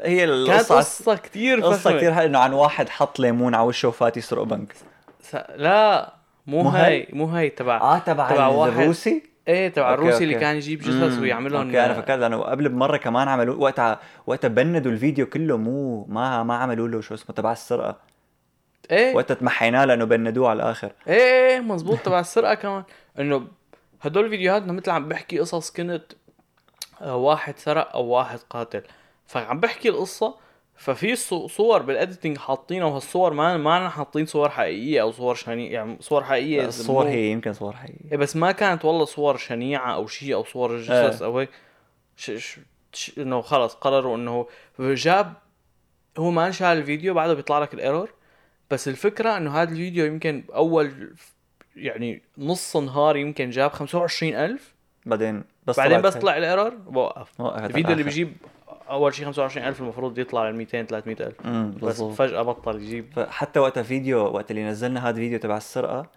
[0.02, 1.98] هي كانت القصة قصة كتير قصة.
[1.98, 2.26] كثير حلوة.
[2.26, 4.74] إنه عن واحد حط ليمون على وشه وفات يسرق بنك.
[5.22, 5.36] س...
[5.56, 6.14] لا
[6.48, 10.02] مو مو هاي؟ هاي؟ مو هاي تبع آه تبع, تبع واحد- الروسي؟ إيه تبع okay،
[10.02, 10.36] الروسي اللي.
[10.36, 11.20] كان يجيب جثث.
[11.20, 16.06] ويعملهم okay أنا فكرت لأنه قبل بمرة كمان عملوا وقتها وقتها بندوا الفيديو كله مو
[16.06, 17.96] ما ما عملوا له شو اسمه تبع السرقة.
[18.92, 19.16] إيه.
[19.16, 20.92] وقتها تمحيناه لأنه بندوه على الآخر.
[21.08, 22.84] إيه مزبوط تبع السرقة كمان.
[23.20, 23.48] إنه
[24.02, 26.04] هدول الفيديوهات مثل عم بحكي قصص كنت
[27.02, 28.82] آه، واحد سرق أو واحد قاتل.
[29.26, 30.36] فعم بحكي القصة
[30.78, 35.98] ففي صو- صور بالاديتنج حاطينها وهالصور ما ما حاطين صور حقيقية أو صور شنيعة يعني
[36.02, 38.12] صور حقيقية الصور هي يمكن صور حقيقية.
[38.12, 41.26] إيه بس ما كانت والله صور شنيعة أو شيء أو صور جثث إيه.
[41.28, 41.50] أو هيك.
[42.18, 42.32] ش...
[42.32, 42.60] ش...
[42.94, 43.12] ش...
[43.20, 44.48] إنه خلص قرروا إنه
[44.80, 45.34] جاب
[46.18, 48.10] هو ما انشال الفيديو بعده بيطلع لك الإيرور.
[48.72, 51.14] بس الفكرة إنه هذا الفيديو يمكن أول
[51.76, 54.74] يعني نص نهار يمكن جاب 25000
[55.06, 56.14] بعدين بس بعدين بس.
[56.18, 57.42] طلع الإيرور وقف.
[57.42, 58.04] الفيديو اللي.
[58.04, 58.34] بيجيب
[58.90, 63.06] أول شيء 25000 المفروض يطلع لل 200 300000 امم بس فجأة بطل يجيب.
[63.16, 66.10] فحتى وقتها فيديو وقت اللي نزلنا هذا الفيديو تبع السرقة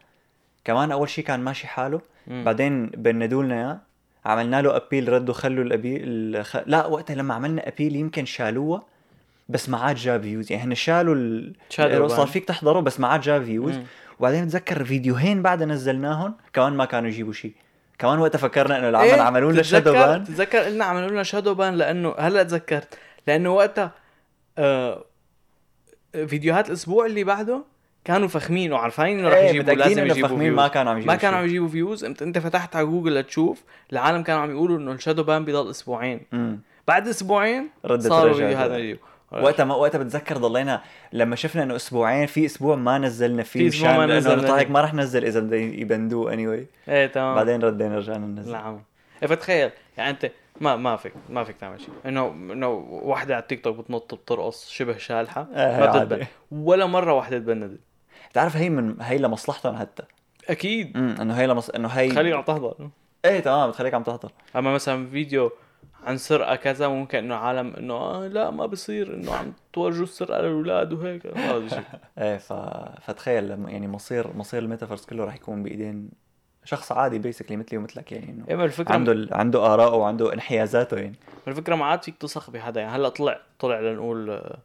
[0.64, 2.00] كمان أول شيء كان ماشي حاله.
[2.26, 2.44] مم.
[2.44, 3.80] بعدين بندوا لنا إياه
[4.24, 6.56] عملنا له أبيل ردوا خلوا الابيل الخ...
[6.66, 8.82] لا وقتها لما عملنا أبيل يمكن شالوها
[9.48, 11.54] بس ما عاد جاب views يعني هن شالوا ال...
[11.68, 12.26] شالوا ال error، صار.
[12.26, 13.80] فيك تحضره بس ما عاد جاب views.
[14.18, 17.52] وبعدين بتذكر فيديوهين بعد نزلناهم كمان ما كانوا يجيبوا شيء
[18.00, 21.54] كمان وقتها فكرنا إنه العمل إيه، عملوا لنا shadow ban تتذكر قلنا عملوا لنا shadow
[21.54, 23.92] ban لأنه هلأ تذكرت لأنه وقتها
[24.58, 25.04] آه
[26.26, 27.64] فيديوهات الأسبوع اللي بعده
[28.04, 31.18] كانوا فخمين وعارفين إنه رح إيه يجيبوا لازم يجيبوا فخمين ما كانوا عم يجيبوا ما
[31.20, 31.44] كانوا عم.
[31.44, 35.22] يجيبوا views انت أنت فتحت على جوجل لتشوف العالم كانوا عم يقولوا إنه ال shadow
[35.22, 36.60] ban بيضل أسبوعين مم.
[36.88, 38.32] بعد أسبوعين ردت صاروا.
[38.34, 43.42] فيديوهات يجيبوا وقتها ما وقتها بتذكر ضلينا لما شفنا إنه أسبوعين في أسبوع ما نزلنا
[43.42, 44.58] فيه في أسبوع ما نزلنا.
[44.58, 47.34] هيك ما رح ننزل إذا بده يبندوه اني واي إيه تمام.
[47.34, 48.52] بعدين ردينا رجعنا ننزل.
[48.52, 48.82] نعم.
[49.22, 51.90] إيه فتخيل يعني أنت ما ما فيك ما فيك تعمل شيء.
[52.06, 56.04] انه إنه وحدة على التيك توك بتنط بترقص شبه شالحة آه، ما عادي.
[56.04, 57.80] بتتبن ولا مرة وحدة تبندت
[58.30, 60.02] بتعرف هي من هي لمصلحتهم حتى.
[60.48, 60.96] أكيد.
[60.96, 61.70] امم إنه هي لمص...
[61.70, 62.74] إنه هي خليك عم تحضر
[63.24, 65.52] إيه تمام بتخليك عم تحضر أما مثلا فيديو
[66.04, 70.40] عن سرقه كذا ممكن إنه عالم إنه آه لا ما بصير إنه عم تورجوا السرقة
[70.40, 71.26] للأولاد وهيك.
[71.26, 71.84] هذا
[72.18, 72.52] إيه ف...
[73.02, 76.10] فتخيل لما يعني مصير مصير الميتافيرس كله راح يكون بإيدين
[76.64, 79.34] شخص عادي basically مثلي ومثلك يعني إنه إيه، ما الفكرة عنده ال...
[79.34, 81.16] عنده اراءه وعنده انحيازاته يعني.
[81.48, 82.96] الفكرة ما عاد فيك تثق بحدا يعني.
[82.96, 84.58] هلأ طلع طلع لنقول آه،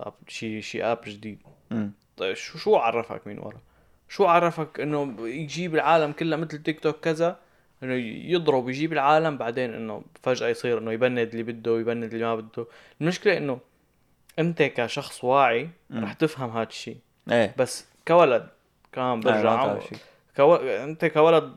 [0.00, 1.38] آه، شي شي app جديد.
[1.72, 3.60] امم طيب شو شو عرفك مين ورا؟
[4.08, 7.38] شو عرفك إنه يجيب العالم كلها مثل تيك توك كذا؟
[7.82, 7.94] إنه
[8.32, 12.66] يضرب يجيب العالم بعدين إنه فجأة يصير إنه يبند اللي بده ويبند اللي ما بده.
[13.00, 13.58] المشكلة إنه
[14.38, 15.70] أنت كشخص واعي.
[15.94, 16.96] رح تفهم هذا الشيء
[17.30, 17.54] إيه.
[17.58, 18.48] بس كولد
[18.92, 19.98] كمان برجع شيء.
[20.36, 20.54] كو...
[20.54, 21.56] أنت كولد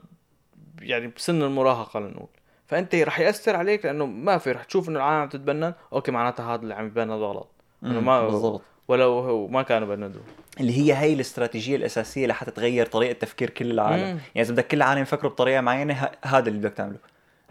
[0.82, 2.28] يعني بسن المراهقة لنقول.
[2.68, 6.54] فأنت رح يأثر عليك لأنه ما في رح تشوف إنه العالم عم تتبند okay معناتها
[6.54, 7.52] هذا اللي عم يتبند غلط
[7.84, 8.62] إنه ما بالضبط.
[8.92, 10.22] ولو هو ما كانوا بندوا
[10.60, 14.04] اللي هي هي الاستراتيجية الأساسية لحتى تغير طريقة تفكير كل العالم.
[14.04, 14.20] مم.
[14.36, 16.12] يعني إذا بدك كل العالم يفكروا بطريقة معينة ه...
[16.26, 16.98] هذا اللي بدك تعمله.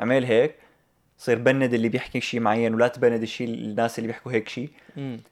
[0.01, 0.55] اعمل هيك
[1.19, 4.71] صير بند اللي بيحكي شيء معين ولا تبند الشيء الناس اللي بيحكوا هيك شيء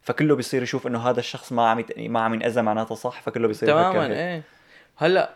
[0.03, 1.99] فكله بيصير يشوف إنه هذا الشخص ما عم يت...
[1.99, 4.07] ما عم ينأذى معناته صح فكله بيصير تماما.
[4.07, 4.43] إيه.
[4.97, 5.35] هلأ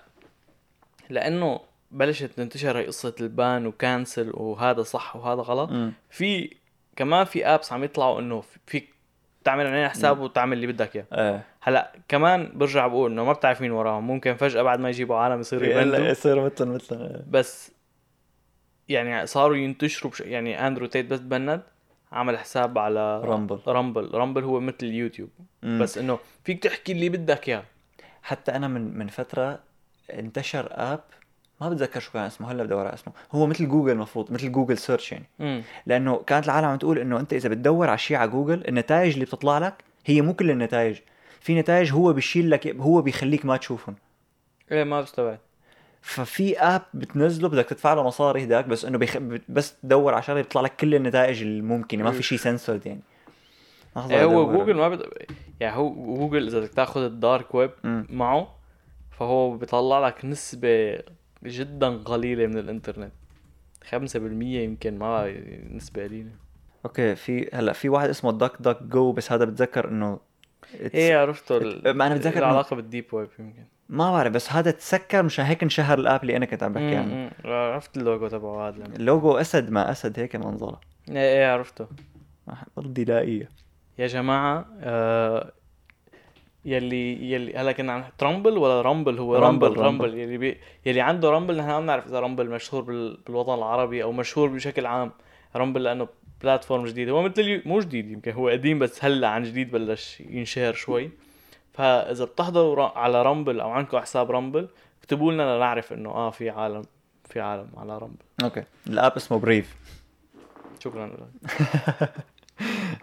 [1.11, 5.71] لأنه بلشت تنتشر هي قصة البان وكانسل وهذا صح وهذا غلط.
[5.71, 5.93] مم.
[6.11, 6.57] في
[6.97, 8.89] كمان في apps عم يطلعوا إنه فيك
[9.45, 11.07] تعمل علينا حساب وتعمل اللي بدك إياه.
[11.13, 11.45] إيه.
[11.61, 14.07] هلا كمان برجع بقول إنه ما بتعرف مين وراهم.
[14.07, 15.99] ممكن فجأة بعد ما يجيبوا عالم يصيروا يبندوا.
[15.99, 17.73] يصير مثل مثل بس
[18.89, 20.21] يعني صاروا ينتشروا بش...
[20.21, 21.63] يعني أندرو تيت بس بند
[22.13, 23.59] عمل حساب على Rumble.
[23.67, 24.11] Rumble.
[24.15, 25.31] Rumble هو مثل اليوتيوب.
[25.63, 25.83] مم.
[25.83, 27.65] بس إنه فيك تحكي اللي بدك إياه.
[28.23, 29.59] حتى أنا من من فترة
[30.13, 31.05] انتشر app
[31.63, 33.13] ما بتذكر شو كان اسمه هلا بدور على اسمه.
[33.33, 35.25] هو مثل جوجل المفروض مثل جوجل search يعني.
[35.41, 39.13] امم لأنه كانت العالم عم تقول إنه أنت إذا بتدور على شيء على جوجل النتائج
[39.13, 39.75] اللي بتطلع لك
[40.07, 40.99] هي مو كل النتائج.
[41.41, 43.95] في نتائج هو بيشيل لك هو بيخليك ما تشوفهم.
[44.73, 45.39] إيه ما بستبعد
[46.03, 49.17] ففي app بتنزله بدك تدفع له مصاري هداك بس إنه بيخ...
[49.49, 52.05] بس تدور على شغلة بيطلع لك كل النتائج الممكنة.
[52.05, 53.01] ما في شيء سنسورد يعني.
[54.11, 54.53] إيه هو.
[54.53, 55.03] جوجل ما بد...
[55.61, 58.07] يعني هو جوجل إذا بدك تاخذ ال dark web مم.
[58.11, 58.55] معه
[59.11, 60.99] فهو بيطلع لك نسبة
[61.45, 63.13] جدا قليلة من الإنترنت.
[63.91, 63.95] 5%
[64.43, 65.35] يمكن ما
[65.71, 66.31] نسبة قليلة.
[66.85, 70.21] أوكي في هلأ في واحد اسمه دك دك جو بس هذا بتذكر إنه
[70.75, 71.57] إيه عرفته.
[71.57, 71.91] ال...
[71.97, 73.65] ما أنا بتذكر إنه- العلاقة بالديب ويب يمكن.
[73.89, 77.31] ما بعرف بس هذا تسكر مشان هيك انشهر الآب اللي أنا كنت عم بحكي عنه.
[77.45, 80.81] عرفت اللوجو تبعه هذا اللوجو أسد ما أسد هيك منظره.
[81.09, 81.87] إيه إيه عرفته.
[82.81, 83.49] ضدي دائيه
[83.99, 85.53] يا جماعة آه
[86.65, 90.05] يلي يلي هلا كنا عم ترامبل ولا رامبل؟ هو رامبل، رامبل رامبل.
[90.05, 90.19] رامبل.
[90.19, 93.19] يلي بي يلي عنده Rumble نحن ما بنعرف إذا Rumble مشهور بال...
[93.27, 95.11] بالوطن العربي أو مشهور بشكل عام.
[95.57, 96.09] Rumble لأنه
[96.43, 100.21] platform جديد هو مثل اليو- مو جديد يمكن هو قديم بس هلأ عن جديد بلش
[100.21, 101.11] ينشهر شوي.
[101.73, 104.69] فإذا بتحضروا على Rumble أو عندكم حساب Rumble
[105.01, 106.83] اكتبوا لنا لنعرف إنه آه في عالم
[107.29, 108.23] في عالم على Rumble.
[108.45, 108.65] okay.
[108.87, 109.77] ال app اسمه Brave.
[110.81, 112.11] شكرا لك.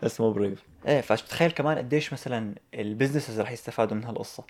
[0.03, 4.43] اسمه Brave إيه فتخيل كمان قديش مثلا ال businesses رح يستفادوا من هالقصة.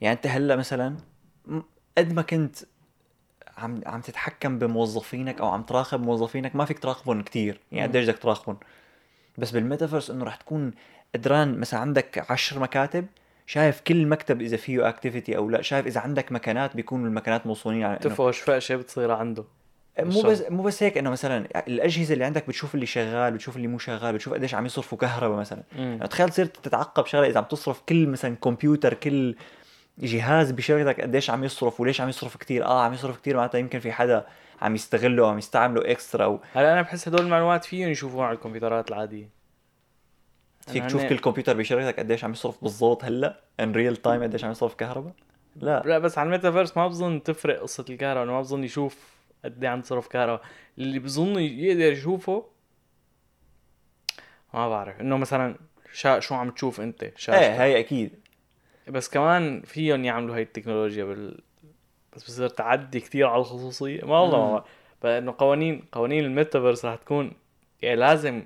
[0.00, 0.96] يعني أنت هلأ مثلا
[1.98, 2.56] قد ما كنت
[3.56, 7.60] عم عم تتحكم بموظفينك أو عم تراقب موظفينك ما فيك تراقبهم كتير.
[7.72, 7.88] يعني.
[7.88, 8.56] قديش بدك تراقبهم.
[9.38, 10.72] بس بالميتافيرس إنه رح تكون
[11.14, 13.06] قدران مثلا عندك عشر مكاتب
[13.46, 17.82] شايف كل مكتب إذا فيه activity أو لا شايف إذا عندك مكانات بيكونوا المكانات موصولين
[17.82, 19.44] على تفوش فقشة بتصير عنده.
[20.00, 20.22] مو.
[20.22, 23.78] بس مو بس هيك إنه مثلا الأجهزة اللي عندك بتشوف اللي شغال بتشوف اللي مو
[23.78, 25.62] شغال بتشوف قديش عم يصرفوا كهرباء مثلا.
[25.76, 29.34] يعني تخيل تصير تتعقب شغلة إذا عم تصرف كل مثلا كمبيوتر كل
[29.98, 32.64] جهاز بشركتك قديش عم يصرف وليش عم يصرف كتير.
[32.64, 34.26] آه عم يصرف كتير معناتها يمكن في حدا
[34.62, 38.88] عم يستغله عم يستعمله extra أو هلا أنا بحس هدول المعلومات فيهم يشوفوها على الكمبيوترات
[38.88, 39.28] العادية.
[40.66, 44.22] فيك أنا تشوف هن- كل كمبيوتر بشركتك قديش عم يصرف بالضبط هلأ؟ in real time
[44.22, 45.12] قديش عم يصرف كهرباء؟
[45.56, 45.82] لا.
[45.86, 48.24] لا بس على الميتافيرس ما بظن تفرق قصة الكهرباء.
[48.24, 48.96] ما بظن يشوف
[49.44, 50.42] قد إيه عم تصرف كهرباء.
[50.78, 52.46] اللي بظن يقدر يشوفه
[54.54, 55.56] ما بعرف إنه مثلا
[55.92, 57.34] شا شو عم تشوف أنت؟ شاشتك.
[57.42, 58.10] إيه هي أكيد.
[58.88, 61.40] بس كمان فيهم يعملوا هاي التكنولوجيا بال
[62.16, 64.04] بس بصير تعدي كتير على الخصوصية.
[64.04, 64.52] ما والله.
[65.04, 67.32] ما لأنه قوانين قوانين الميتافيرس رح تكون
[67.82, 68.42] يعني لازم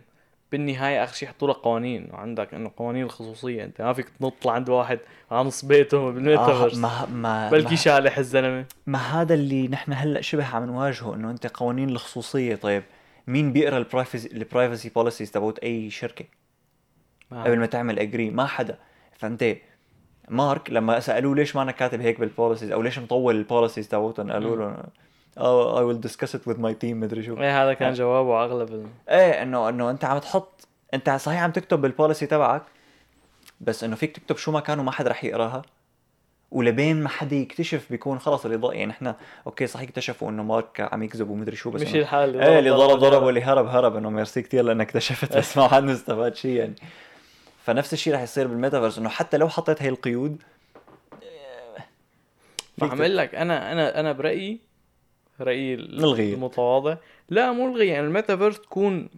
[0.53, 3.65] بالنهاية اخر شيء يحطوا لك قوانين وعندك إنه قوانين الخصوصية.
[3.65, 4.99] أنت ما فيك تنط لعند واحد
[5.31, 8.65] على نص بيته آه بالميتافيرس ما ما بلكي ما, شالح الزلمة.
[8.87, 12.57] ما هذا اللي نحن هلأ شبه عم نواجهه إنه أنت قوانين الخصوصية.
[12.57, 12.83] طيب
[13.27, 16.25] مين بيقرأ ال privacy ال privacy policies تبعت أي شركة؟
[17.33, 18.79] قبل ما تعمل اجري ما حدا.
[19.19, 19.57] فأنت
[20.29, 23.89] مارك لما سألوه ليش ما أنا كاتب هيك بال policies أو ليش مطول ال policies
[23.89, 24.85] تبعتهم قالوا له
[25.39, 27.37] آه I will discuss it with my team مدري شو.
[27.41, 28.87] إيه هذا كان جوابه أغلب ال...
[29.09, 32.63] إيه انه إنه أنت عم تحط أنت صحيح عم تكتب بال policy تبعك
[33.61, 35.63] بس إنه فيك تكتب شو ما كان وما حدا رح يقراها.
[36.51, 40.89] ولبين ما حدا يكتشف بيكون خلص اللي ضل يعني إحنا okay صحيح اكتشفوا إنه مارك
[40.93, 43.97] عم يكذب ومدري شو بس مش إنه- الحال إيه اللي ضرب ضرب واللي هرب هرب
[43.97, 46.75] إنه ميرسي كثير لانك اكتشفت بس ما حد استفاد شيء يعني.
[47.65, 50.43] فنفس الشيء رح يصير بالميتافيرس إنه حتى لو حطيت هي القيود
[52.79, 54.61] بعمل لك أنا أنا أنا برأيي
[55.41, 56.35] رأيي نلغي.
[56.35, 56.97] المتواضع.
[57.29, 59.09] لا مو الغي يعني الميتافيرس تكون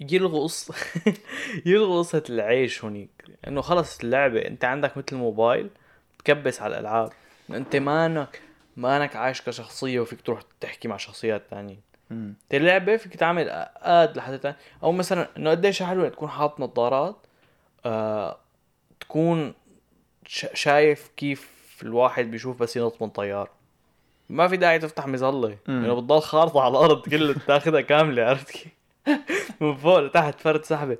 [0.00, 0.74] يلغوا قصة
[1.66, 3.10] يلغوا قصة العيش هونيك
[3.48, 5.70] إنه خلص اللعبة أنت عندك مثل موبايل
[6.18, 7.12] تكبس على الألعاب.
[7.50, 8.40] أنت مانك
[8.76, 11.76] مانك عايش كشخصية وفيك تروح تحكي مع شخصيات تانية
[12.10, 12.34] مم.
[12.42, 14.56] انت اللعبة فيك تعمل آد لحد تاني.
[14.82, 17.16] أو مثلا إنه قديش حلو إنك تكون حاطط نظارات
[17.86, 18.38] آه
[19.00, 19.54] تكون
[20.54, 23.50] شايف كيف الواحد بيشوف بس ينط من طيار.
[24.30, 25.56] ما في داعي تفتح مظلة.
[25.68, 25.82] مم.
[25.82, 28.72] لأنه بتضل خارطة على الأرض كله تاخذها كاملة عرفت كيف؟
[29.60, 30.98] من فوق لتحت فرد سحبة.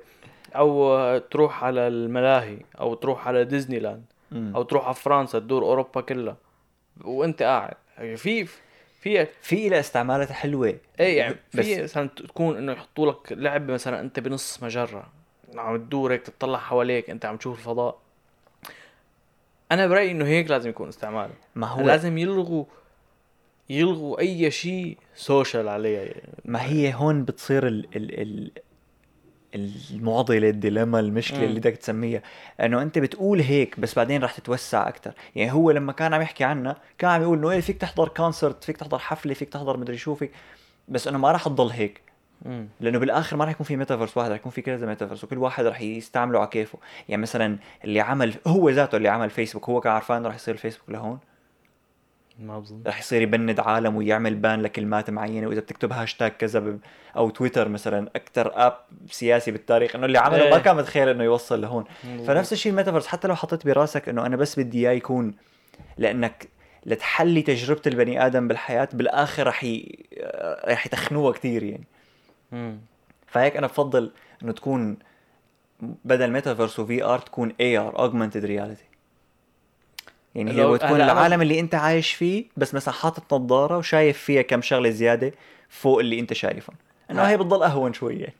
[0.55, 4.05] أو تروح على الملاهي أو تروح على ديزني لاند.
[4.33, 6.37] أو تروح على فرنسا تدور أوروبا كلها.
[7.03, 7.75] وأنت قاعد.
[8.15, 8.45] في
[9.01, 10.77] في في لها استعمالات حلوة.
[10.99, 15.07] إيه يعني في مثلا تكون إنه يحطوا لك لعبة مثلا أنت بنص مجرة.
[15.55, 17.97] عم تدور هيك تطلع حواليك أنت عم تشوف الفضاء.
[19.71, 22.65] أنا برأيي إنه هيك لازم يكون استعماله ما هو لازم يلغوا
[23.69, 26.29] يلغوا أي شيء social عليه يعني.
[26.45, 28.51] ما هي هون بتصير ال ال ال
[29.55, 31.45] المعضلة ال dilemma المشكلة مم.
[31.45, 32.21] اللي بدك تسميها
[32.61, 36.43] إنه أنت بتقول هيك بس بعدين رح تتوسع أكثر يعني هو لما كان عم يحكي
[36.43, 39.97] عنها كان عم يقول إنه إيه فيك تحضر concert فيك تحضر حفلة فيك تحضر مدري
[39.97, 40.31] شو فيك
[40.87, 42.01] بس إنه ما رح تضل هيك
[42.45, 42.67] مم.
[42.79, 45.65] لأنه بالآخر ما رح يكون في ميتافيرس واحد رح يكون في كذا ميتافيرس وكل واحد
[45.65, 49.93] رح يستعمله على كيفه يعني مثلا اللي عمل هو ذاته اللي عمل فيسبوك هو كان
[49.93, 51.19] عارفان إنه رح يصير الفيسبوك لهون
[52.39, 52.81] ما بظن.
[52.87, 56.79] رح يصير ي ban د عالم ويعمل ban لكلمات معينة وإذا بتكتب هاشتاج كذا ب...
[57.17, 58.77] أو تويتر مثلا أكثر app
[59.09, 60.61] سياسي بالتاريخ إنه اللي عمله ما إيه.
[60.61, 61.85] كان متخيل إنه يوصل لهون.
[62.27, 65.35] فنفس الشيء الميتافيرس حتى لو حطيت براسك إنه أنا بس بدي إياه يكون
[65.97, 66.47] لأنك
[66.85, 70.05] لتحلي تجربة البني آدم بالحياة بالآخر رح ي...
[70.67, 71.87] رح يتخنوها كثير يعني.
[72.51, 72.79] مم.
[73.27, 74.11] فهيك أنا بفضل
[74.43, 74.97] إنه تكون
[75.81, 78.83] بدل ميتافيرس و VR تكون AR augmented reality
[80.35, 84.61] يعني هي بتكون العالم اللي أنت عايش فيه بس مثلا حاطط نظاره وشايف فيها كم
[84.61, 85.31] شغلة زيادة
[85.69, 86.75] فوق اللي أنت شايفهم.
[87.11, 87.21] إنه.
[87.21, 88.33] هي بتضل أهون شوية.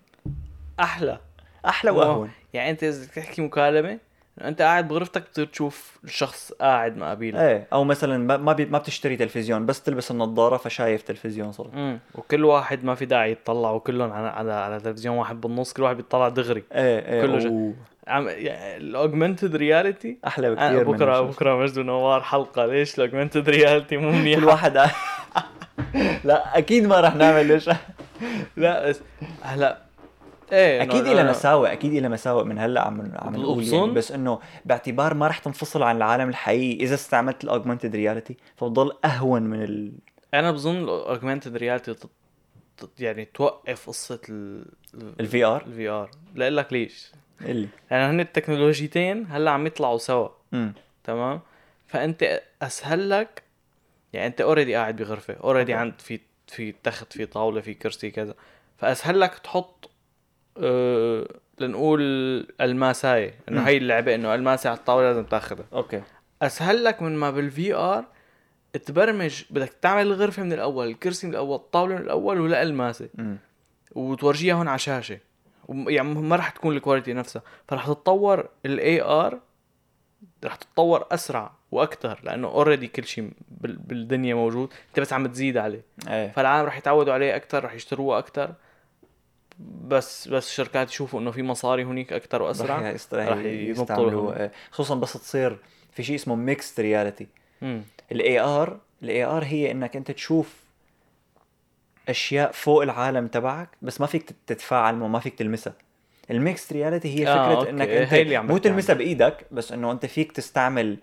[0.79, 1.19] أحلى.
[1.65, 1.91] أحلى.
[1.91, 2.29] وأهون.
[2.53, 3.99] يعني أنت إذا تحكي مكالمة
[4.41, 8.77] أنت قاعد بغرفتك بتصير تشوف الشخص قاعد مقابلك إيه أو مثلا ما ما, بي ما
[8.77, 13.71] بتشتري تلفزيون بس تلبس النظارة فشايف تلفزيون صرت امم وكل واحد ما في داعي يتطلع
[13.71, 16.63] وكلهم على على على تلفزيون واحد بالنص كل واحد بيطلع دغري.
[16.71, 17.73] إيه إيه كله أوه.
[18.07, 21.35] عم ال augmented reality؟ أحلى بكثير من بكره الشاشة.
[21.35, 22.65] بكرة مجد ونوار حلقة.
[22.65, 24.77] ليش ال augmented reality مو كل منيحه واحد
[26.23, 27.69] لا أكيد ما رح نعمل ليش.
[28.57, 29.01] لا بس
[29.41, 29.81] هلا
[30.51, 33.91] إيه أكيد لها مساوئ أكيد لها مساوئ من هلا عم عم نقول يعني.
[33.91, 36.83] بس إنه باعتبار ما رح تنفصل عن العالم الحقيقي.
[36.83, 39.91] إذا استعملت ال augmented reality فبضل أهون من ال
[40.33, 41.95] أنا بظن ال augmented reality
[42.99, 44.19] يعني توقف قصة
[45.19, 47.11] ال VR ال VR لأقول لك ليش.
[47.45, 50.29] اللي لأنه هن التكنولوجيتين هلأ عم يطلعوا سوا.
[51.03, 51.41] تمام؟
[51.87, 53.43] فأنت أسهل لك
[54.13, 55.73] يعني أنت already قاعد بغرفة already.
[55.73, 58.33] عند في في تخت في طاولة في كرسي كذا.
[58.77, 59.89] فأسهل لك تحط
[60.57, 61.27] أه
[61.59, 62.01] لنقول
[62.61, 63.61] الماساية إنه.
[63.61, 66.01] هي اللعبة إنه الماسه على الطاولة لازم تاخذها okay.
[66.41, 68.05] أسهل لك من ما بال VR
[68.85, 73.09] تبرمج بدك تعمل الغرفه من الأول الكرسي من الأول الطاولة من الأول ولأ الماسة.
[73.91, 75.19] وتورجيها هون على شاشة.
[75.69, 79.39] يعني ما راح تكون ال quality نفسها فراح تتطور ال AR
[80.43, 85.57] راح تتطور أسرع وأكثر لأنه already كل شيء بال- بالدنيا موجود أنت بس عم تزيد
[85.57, 88.53] عليه إيه فالعالم راح يتعودوا عليه أكثر راح يشتروه أكثر
[89.59, 93.83] بس بس الشركات يشوفوا إنه في مصاري هنيك أكثر وأسرع رح يست- رح رح ينطوا
[93.83, 94.41] يستعملوا لهم.
[94.41, 94.51] إيه.
[94.71, 95.57] خصوصا بس تصير
[95.91, 97.27] في شيء اسمه mixed reality.
[98.11, 100.62] ال AR ال AR هي إنك أنت تشوف
[102.09, 105.73] أشياء فوق العالم تبعك بس ما فيك تتفاعل معه ما فيك تلمسها
[106.31, 107.69] ال mixed reality هي آه، فكرة okay.
[107.69, 110.97] إنك هي انت اللي عم مو بحكي تلمسها بإيدك بس إنه أنت فيك تستعمل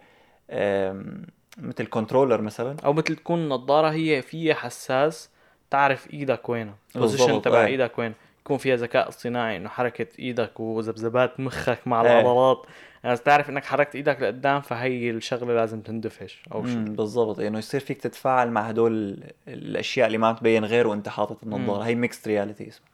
[0.50, 1.26] آم،
[1.58, 5.30] مثل controller مثلا أو مثل تكون النظاره هي فيها حساس
[5.70, 7.64] تعرف إيدك وينها بالضبط، ال position تبع.
[7.66, 12.20] إيدك وين يكون فيها ذكاء اصطناعي إنه حركة إيدك وذبذبات مخك مع إيه.
[12.20, 12.66] العضلات.
[13.05, 16.76] يعني بس تعرف إنك حركت إيدك لقدام فهي الشغلة لازم تندفش أو شيء.
[16.78, 17.41] بالضبط.
[17.41, 21.82] إنه يصير فيك تتفاعل مع هدول ال- الأشياء اللي ما تبين غير وأنت حاطط النظارة.
[21.84, 22.88] هي mixed reality اسمها.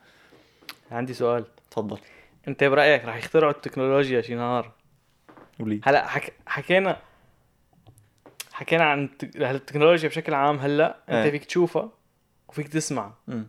[0.91, 1.45] عندي سؤال.
[1.71, 1.99] تفضل.
[2.49, 4.73] أنت برأيك رح يخترعوا التكنولوجيا شي نهار؟
[5.59, 5.81] قولي.
[5.85, 6.33] هلا حك...
[6.47, 6.97] حكينا
[8.53, 11.31] حكينا عن الت- التكنولوجيا بشكل عام هلا أنت إيه.
[11.31, 11.89] فيك تشوفها
[12.49, 13.13] وفيك تسمع.
[13.29, 13.49] مم.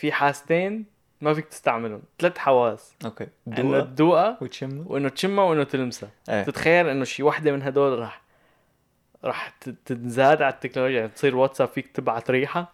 [0.00, 0.84] في حاستين
[1.20, 2.02] ما فيك تستعملهم.
[2.18, 2.94] ثلاث حواس.
[3.04, 3.26] okay.
[3.48, 4.84] إنه تدوقها وتشمه.
[4.86, 6.42] وإنه تشمها وإنه تلمسها إيه.
[6.42, 8.22] تتخيل إنه شي وحدة من هدول راح
[9.24, 9.48] راح
[9.84, 10.98] تنزاد على التكنولوجيا.
[10.98, 12.72] يعني تصير واتساب فيك تبعت ريحة.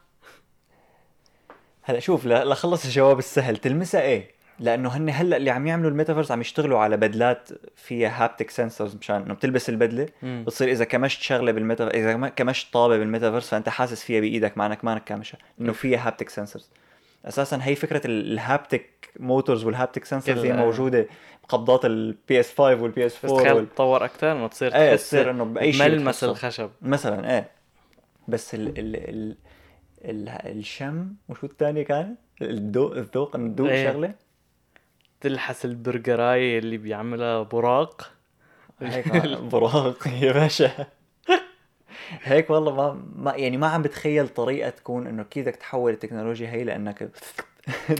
[1.83, 3.57] هلا شوف لخلص الجواب السهل.
[3.57, 8.51] تلمسها إيه؟ لأنه هن هلا اللي عم يعملوا الميتافيرس عم يشتغلوا على بدلات فيها haptic
[8.51, 12.99] sensors مشان إنه بتلبس البدلة بتصير إذا كمشت شغلة بال Meta إذا كم- كمشت طابة
[12.99, 16.71] بالميتافيرس فأنت حاسس فيها بإيدك مع إنك مانك كامشها انه فيها haptic sensors
[17.29, 21.07] أساسا هي فكرة ال- ال haptic motors وال haptic sensors هي موجودة
[21.45, 23.75] بقبضات ال PS 5 وال PS بس 4 تخيل وال...
[23.75, 26.25] تطور أكثر انه تصير إيه تصير إنه بأي شيء ملمس.
[26.25, 27.51] الخشب مثلا إيه
[28.29, 29.37] بس ال ال ال
[30.05, 33.93] ال الشم وشو الثاني كان؟ الذوق الذوق إنه تذوق إيه.
[33.93, 34.15] شغلة
[35.21, 38.11] تلحس البرجراي اللي بيعملها براق
[38.81, 39.09] هيك
[39.39, 40.87] براق يا باشا
[42.23, 46.51] هيك والله ما, ما يعني ما عم بتخيل طريقة تكون إنه كيف بدك تحول التكنولوجيا
[46.51, 47.11] هي لأنك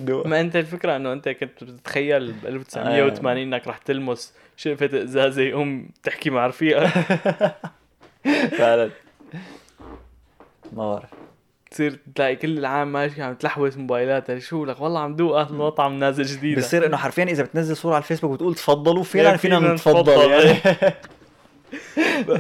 [0.25, 5.89] ما أنت الفكرة إنه أنت كنت بتتخيل ب 1980 إنك رح تلمس شقفه إزازة يقوم
[6.03, 6.89] تحكي مع رفيقك.
[8.59, 8.91] فعلا.
[10.73, 11.11] ما بعرف.
[11.71, 15.99] تصير تلاقي كل العام ماشي عم تلحوس موبايلاتها شو لك؟ والله عم دوق أهل مطعم
[15.99, 16.59] نازل جديد.
[16.59, 20.31] بصير إنه حرفيا إذا بتنزل صورة على الفيسبوك وتقول تفضلوا فعلا فينا نتفضل.
[20.31, 20.59] يعني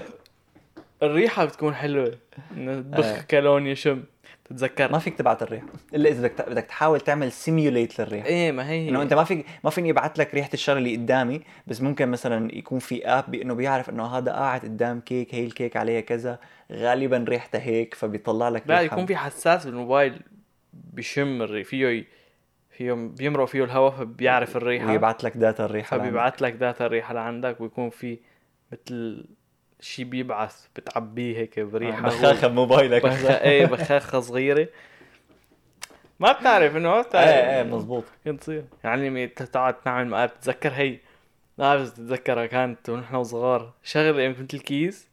[1.03, 2.19] الريحة بتكون حلوة.
[2.57, 2.81] إنه آه.
[2.81, 4.03] بخ كالون يشم
[4.45, 5.67] تتذكر ما فيك تبعت الريحة.
[5.95, 8.27] إلا إذا بدك بدك تحاول تعمل simulate للريحة.
[8.27, 11.41] إيه ما هي إنه أنت ما فيك ما فيني ابعث لك ريحة الشغلة اللي قدامي
[11.67, 15.77] بس ممكن مثلا يكون في app بانه بيعرف إنه هذا قاعد قدام كيك هي الكيك
[15.77, 16.39] عليها كذا.
[16.73, 18.81] غالبا ريحتها هيك فبيطلع لك لا.
[18.81, 20.21] يكون في حساس بالموبايل
[21.19, 22.07] الري فيه ي...
[22.71, 24.87] فيه بيمرق فيه الهواء فبيعرف الريحة.
[24.87, 28.19] ويبعث لك data الريحة فبيبعت لك data الريحة لعندك ويكون في
[28.73, 29.25] مثل
[29.81, 33.03] شي بيبعث بتعبيه هيك بريحة بخاخة بموبايلك.
[33.03, 33.25] بخ...
[33.25, 34.69] إيه بخاخة صغيرة.
[36.21, 37.29] ما بتعرف إنه ما بتعرف.
[37.29, 38.05] إيه إيه مزبوط.
[38.25, 40.99] كنت تصير يعني تقعد تعمل معاه بتتذكر هي؟
[41.59, 45.09] لا بس تتذكرها كانت ونحن صغار شغلة مثل الكيس.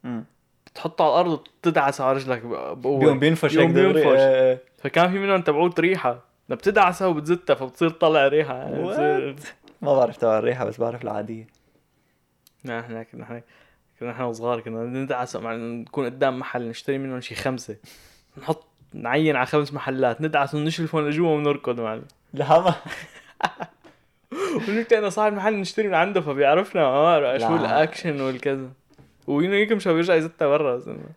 [0.66, 3.00] بتحطه على الأرض وتدعسه على رجلك بقوة.
[3.00, 4.20] بيوم بينفش بيقوم دغري بينفش.
[4.20, 4.64] إيه، إيه.
[4.78, 6.20] فكان في منهم تبعوت ريحة.
[6.50, 8.56] بتدعسها وبتزتها فبتصير تطلع ريحة.
[8.56, 9.36] يعني
[9.82, 11.48] ما بعرف تبع الريحة بس بعرف العادية.
[12.66, 13.42] نحن نحن
[14.00, 17.76] كنا نحن صغار كنا ندعس مع نكون قدام محل نشتري منهم شي خمسة
[18.38, 22.76] نحط نعين على خمس محلات ندعس ونشلفهم لجوا ونركض معلم لا ما
[24.70, 27.62] ونحكي أنا صاحب المحل نشتري من عنده فبيعرفنا آه شو لا.
[27.62, 28.70] الأكشن والكذا
[29.28, 31.10] وينو يكمش بيرجع يزتها برا زلمة.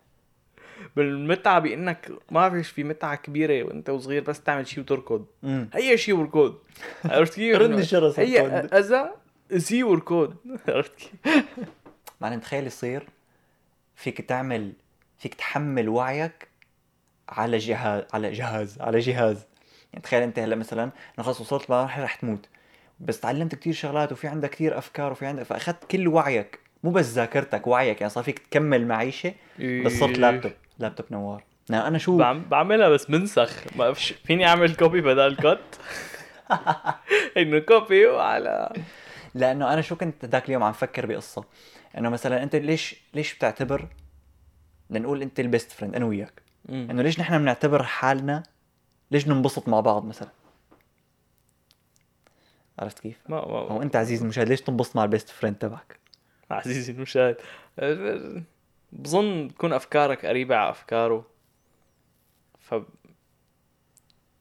[0.97, 5.27] بالمتعة بإنك ما فيش في متعة كبيرة وإنت وصغير بس تعمل شيء وتركض.
[5.75, 6.55] هي شيء وركض
[7.05, 8.41] عرفت كيف؟ رد إنه الجرس هي.
[8.49, 9.11] أذى
[9.57, 10.35] سي وركض
[10.69, 11.45] عرفت كيف؟
[12.21, 13.09] معنى تخيل يصير
[13.97, 14.73] فيك تعمل
[15.19, 16.49] فيك تحمل وعيك
[17.29, 19.47] على جهاز على جهاز على جهاز.
[19.93, 22.49] يعني تخيل أنت هلأ مثلا انه خلص وصلت لمرحله رح تموت.
[23.01, 26.59] بس تعلمت كتير شغلات وفي عندك كتير أفكار وفي عندك فأخذت كل وعيك.
[26.85, 28.01] مو بس ذاكرتك وعيك.
[28.01, 31.43] يعني صار فيك تكمل معيشة بس صرت لابتوب لابتوب نوار.
[31.71, 33.77] يعني أنا شو؟ بعم- بعملها بس منسخ.
[33.77, 35.59] ما فيني أعمل copy بدل cut
[37.37, 38.73] إنه copy وعلى
[39.35, 41.45] لأنه أنا شو كنت ذاك اليوم عم فكر بقصة.
[41.99, 43.89] انه مثلا انت ليش ليش بتعتبر
[44.91, 46.43] لنقول انت ال best friend أنا وياك.
[46.69, 48.43] انه ليش نحن بنعتبر حالنا
[49.11, 50.29] ليش ننبسط مع بعض مثلا
[52.79, 55.99] عرفت كيف؟ ما ما أو انت عزيزي المشاهد ليش تنبسط مع ال best friend تبعك؟
[56.51, 57.37] عزيزي المشاهد
[58.93, 61.27] بظن تكون أفكارك قريبة على أفكاره
[62.59, 62.75] ف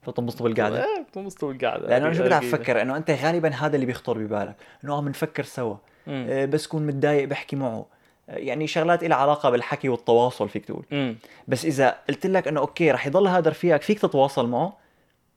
[0.02, 2.54] فتنبسطوا بالقعدة إيه بتنبسطوا بالقعدة لأنه أنا شو أكيد.
[2.54, 5.78] بفكر إنه أنت غالبا هذا اللي بيخطر ببالك إنه آه بنفكر سوا.
[6.08, 7.86] آه، بس كون متضايق بحكي معه.
[8.30, 10.86] آه، يعني شغلات لها علاقة بالحكي والتواصل فيك تقول.
[10.92, 11.16] مم.
[11.48, 14.78] بس إذا قلت لك إنه okay رح يضل هذا رفيقك فيك تتواصل معه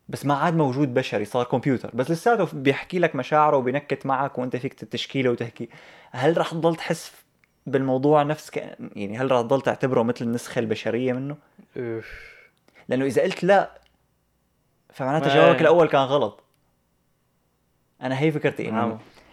[0.08, 1.90] بس ما عاد موجود بشري صار كمبيوتر.
[1.94, 5.68] بس لساته بيحكي لك مشاعره وبينكت معك وأنت فيك تشكيله وتحكي.
[6.10, 7.12] هل رح تضل تحس
[7.66, 8.56] بالموضوع نفس ك...
[8.96, 11.36] يعني هل رح تضل تعتبره مثل النسخة البشرية منه؟
[11.76, 12.38] أوف.
[12.88, 13.70] لأنه إذا قلت لا
[14.92, 16.42] فمعناته ما- جوابك الأول كان غلط.
[18.02, 18.68] أنا هي فكرتي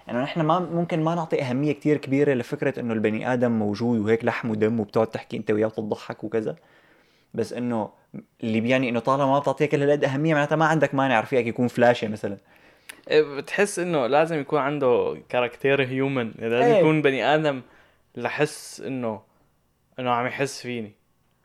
[0.09, 4.25] إنه نحن ما ممكن ما نعطي أهمية كتير كبيرة لفكرة إنه البني آدم موجود وهيك
[4.25, 6.55] لحم ودم وبتقعد تحكي أنت وياه وتضحك وكذا.
[7.33, 7.89] بس إنه
[8.43, 11.67] اللي بيعني إنه طالما ما بتعطيه كل هالقد أهمية معناتها ما عندك مانع رفيقك يكون
[11.67, 12.37] فلاشه مثلا.
[13.09, 16.79] إيه، بتحس إنه لازم يكون عنده كاركتير هيومن لازم إيه.
[16.79, 17.61] يكون بني آدم
[18.15, 19.21] لحس إنه
[19.99, 20.91] إنه عم يحس فيني.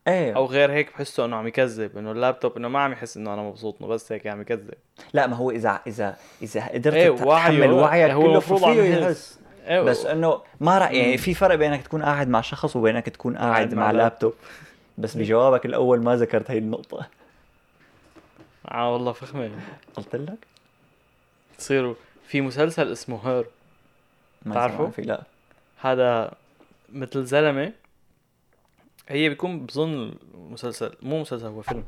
[0.08, 0.36] إيه.
[0.36, 3.42] أو غير هيك بحسه انه عم يكذب انه اللابتوب انه ما عم يحس انه أنا
[3.42, 4.74] مبسوط انه بس هيك عم يكذب.
[5.12, 9.40] لا ما هو اذا اذا إذا قدرت تتحمل وعيه، وعيك هو كله فيه يحس.
[9.66, 11.18] إيه، بس إنه ما رأي يعني.
[11.18, 14.34] في فرق بينك تكون قاعد مع شخص وبينك تكون قاعد مع مع لابتوب.
[14.98, 17.06] بس بجوابك الأول ما ذكرت هي النقطة.
[18.70, 19.50] آه والله فخمة.
[19.94, 20.46] قلت لك؟
[21.58, 21.94] تصيروا
[22.26, 23.44] في مسلسل اسمه Her؟
[24.44, 25.22] سمعان في لا.
[25.80, 26.32] هذا
[26.92, 27.72] مثل زلمة
[29.10, 31.84] هي بيكون بظن مسلسل مو مسلسل هو فيلم.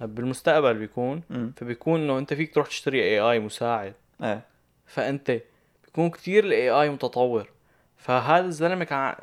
[0.00, 1.22] بالمستقبل بيكون.
[1.30, 3.94] امم فبيكون إنه أنت فيك تروح تشتري AI مساعد.
[4.22, 4.42] إيه.
[4.86, 5.40] فأنت
[5.84, 7.48] بيكون كتير ال AI متطور.
[7.96, 9.14] فهذا الزلمة كان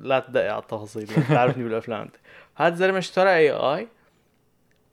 [0.00, 2.16] لا تدقق على التفاصيل لا تعرفني بالأفلام أنت.
[2.56, 3.88] هذا الزلمة اشترى AI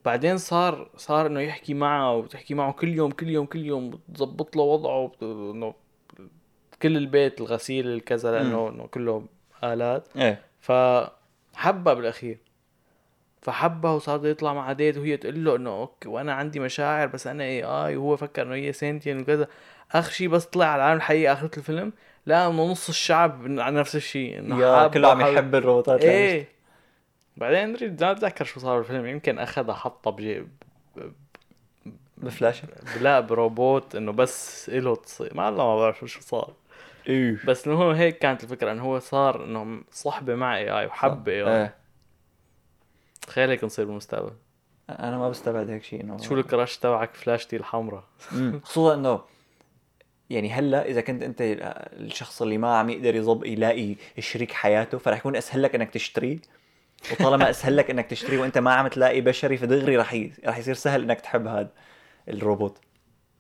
[0.06, 4.56] بعدين صار صار إنه يحكي معه وتحكي معه كل يوم كل يوم كل يوم وتظبط
[4.56, 5.74] له وضعه إنه
[6.82, 9.26] كل البيت الغسيل الكذا لأنه إنه كله
[9.64, 10.08] آلات.
[10.18, 10.42] إيه.
[11.62, 12.38] فحبها بالأخير.
[13.42, 17.44] فحبها وصار يطلع مع date وهي تقول له إنه okay وأنا عندي مشاعر بس أنا
[17.44, 19.48] AI وهو فكر إنه هي سنتين وكذا.
[19.92, 21.94] آخر شيء بس طلع على العالم الحقيقي اخرة الفيلم
[22.26, 26.04] لا إنه نص الشعب على نفس الشيء إنه يا كله عم يحب الروبوتات.
[26.04, 26.48] إيه.
[27.38, 30.48] بعدين أدري ما بتذكر شو صار بالفيلم يمكن اخذها حطها بجي
[32.18, 32.68] بفلاشة؟
[33.02, 35.34] لا بروبوت إنه بس له تصير.
[35.36, 36.54] ما الله ما بعرف شو صار.
[37.08, 37.38] إيه.
[37.48, 41.62] بس انه هو هيك كانت الفكرة إنه هو صار إنه صحبة مع AI وحب AI
[41.62, 41.76] إيه.
[43.22, 44.32] تخيل هيك نصير بالمستقبل.
[44.90, 48.04] أنا ما بستبعد هيك شيء إنه شو ال crush تبعك فلاشتي الحمراء.
[48.64, 49.22] خصوصا إنه
[50.30, 55.18] يعني هلأ إذا كنت أنت الشخص اللي ما عم يقدر يظب يلاقي شريك حياته فرح
[55.18, 56.40] يكون أسهل لك إنك تشتريه
[57.12, 60.32] وطالما أسهل لك إنك تشتريه وأنت ما عم تلاقي بشري فدغري رح ي...
[60.46, 61.70] رح يصير سهل إنك تحب هذا
[62.30, 62.78] الروبوت.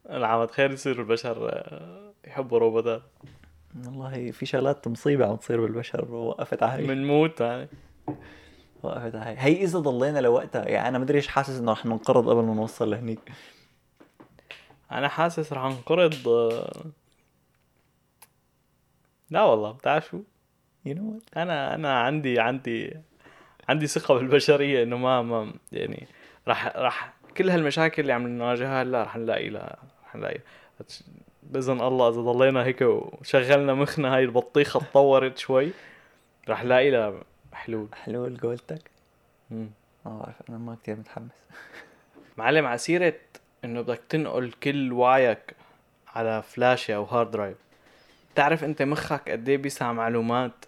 [0.09, 3.01] أنا عم اتخيل يصير البشر آه، يحبوا روبوتات.
[3.75, 7.67] والله في شغلات مصيبة عم تصير بالبشر ووقفت على بنموت يعني.
[8.83, 12.43] وقفت على هي إذا ضلينا لوقتها يعني أنا مدري إيش حاسس إنه رح ننقرض قبل
[12.43, 13.31] ما نوصل لهنيك.
[14.91, 16.85] أنا حاسس رح انقرض آه،
[19.29, 20.19] لا والله بتعرف شو؟
[20.85, 22.93] يو نو أنا أنا عندي عندي
[23.69, 26.07] عندي ثقة بالبشرية إنه ما ما يعني
[26.47, 30.39] راح راح كل هالمشاكل اللي عم نواجهها هلأ رح نلاقي لها رح نلاقي.
[31.51, 35.71] بإذن الله إذا ضلينا هيك وشغلنا مخنا هاي البطيخة تطورت شوي
[36.49, 37.13] رح نلاقي لها
[37.53, 37.87] حلول.
[37.93, 38.91] حلول قولتك؟
[39.51, 39.69] مم.
[40.05, 41.31] ما بعرف أنا ما كتير متحمس.
[42.37, 43.13] معلم على سيرة
[43.65, 45.55] إنه بدك تنقل كل وعيك
[46.15, 47.57] على فلاشة أو hard drive
[48.35, 50.65] تعرف أنت مخك قد إيه بيسع معلومات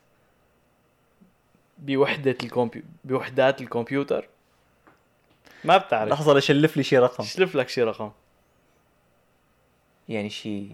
[1.78, 4.28] بوحدة الكمبيو بوحدات الكمبيوتر؟
[5.64, 6.12] ما بتعرف.
[6.12, 7.24] لحظة لشلف لي شي رقم.
[7.24, 8.12] شلف لك شي رقم.
[10.10, 10.68] يعني شي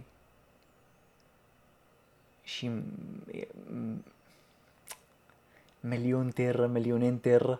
[2.45, 2.83] شي م-
[3.69, 3.97] م-
[5.83, 7.59] مليون tera مليونين tera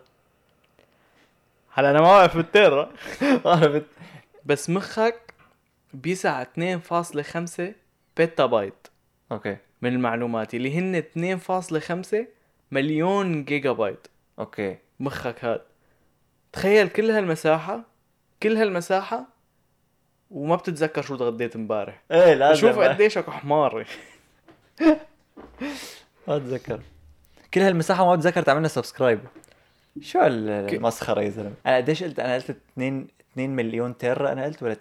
[1.72, 2.92] هلا أنا ما بعرف بال tera
[3.44, 3.86] عرفت
[4.44, 5.34] بس مخك
[5.94, 7.62] بيسع 2.5
[8.16, 8.86] petabyte.
[9.32, 9.56] okay.
[9.82, 11.02] من المعلومات اللي هن
[12.12, 12.16] 2.5
[12.70, 14.06] مليون gigabyte.
[14.38, 14.76] okay.
[15.00, 15.60] مخك هاد.
[16.52, 17.82] تخيل كل هالمساحة
[18.42, 19.26] كل هالمساحة
[20.30, 22.00] وما بتتذكر شو تغديت امبارح.
[22.12, 22.60] إيه لازم.
[22.60, 23.86] شوف قديشك حمار
[26.28, 26.80] ما أتذكر.
[27.54, 29.20] كل هالمساحة ما بتذكر تعملنا subscribe.
[30.00, 34.44] شو ال- المسخرة يا زلمة؟ أنا قديش قلت؟ أنا قلت 2 2 مليون tera أنا
[34.44, 34.76] قلت ولا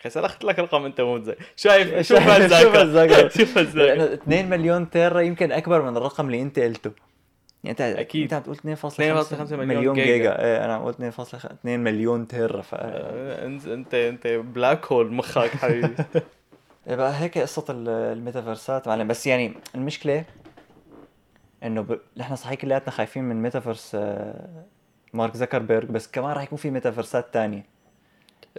[0.00, 1.44] أخي سلخت لك رقم أنت مو متذكر.
[1.56, 3.28] شايف شوف هالذاكرة.
[3.38, 3.94] شوف هالذاكرة.
[3.94, 6.90] لأنه 2 مليون tera يمكن أكبر من الرقم اللي أنت قلته.
[7.64, 8.22] يعني انت أكيد.
[8.22, 10.12] أنت عم تقول 2.5 2.5 مليون مليون جيجا.
[10.16, 14.92] جيجا إيه أنا عم قلت 2.5 2 مليون tera ف آه، انت انت أنت black
[14.92, 15.94] hole مخك حبيبي
[16.88, 20.24] إيه بقى هيك قصة ال- ال metaverseات معلم بس يعني المشكلة
[21.62, 21.98] إنه ب...
[22.16, 24.64] نحن صحيح كلياتنا خايفين من ميتافيرس آه،
[25.12, 27.73] مارك زكربيرج بس كمان راح يكون في metaverseات تانية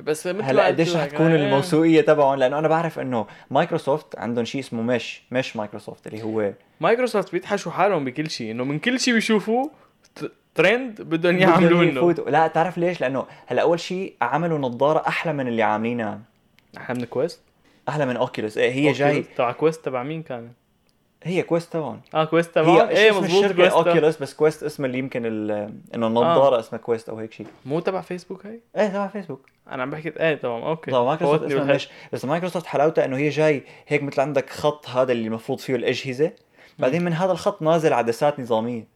[0.01, 4.45] بس مثل هلا قديش رح تكون آه، الموسوقية تبعهم؟ لأنه أنا بعرف إنه مايكروسوفت عندهم
[4.45, 8.99] شيء اسمه مش مش مايكروسوفت اللي هو مايكروسوفت بيحشوا حالهم بكل شيء إنه من كل
[8.99, 9.71] شيء بيشوفوه
[10.55, 12.29] ترند بدهم يعملوا يفوتوا.
[12.29, 16.21] لا تعرف ليش؟ لأنه هلا أول شيء عملوا نظارة أحلى من اللي عاملينها.
[16.77, 17.41] إحنا من Quest
[17.89, 20.51] أحلى من Oculus إيه هي جاي تبع Quest تبع مين كان؟
[21.25, 24.87] هي Quest تبعهم آه Quest هي تبع إيه اسم Quest تبع- Oculus بس Quest اسمها
[24.87, 29.07] اللي يمكن انه النظارة اسمها Quest أو هيك شيء مو تبع فيسبوك هي؟ إيه تبع
[29.07, 30.91] فيسبوك أنا عم بحكي إيه تمام okay.
[30.91, 31.53] طبعا مايكروسوفت.
[31.53, 35.75] مش بس مايكروسوفت حلاوتها إنه هي جاي هيك مثل عندك خط هذا اللي المفروض فيه
[35.75, 36.31] الأجهزة.
[36.79, 38.87] بعدين من هذا الخط نازل عدسات نظامية.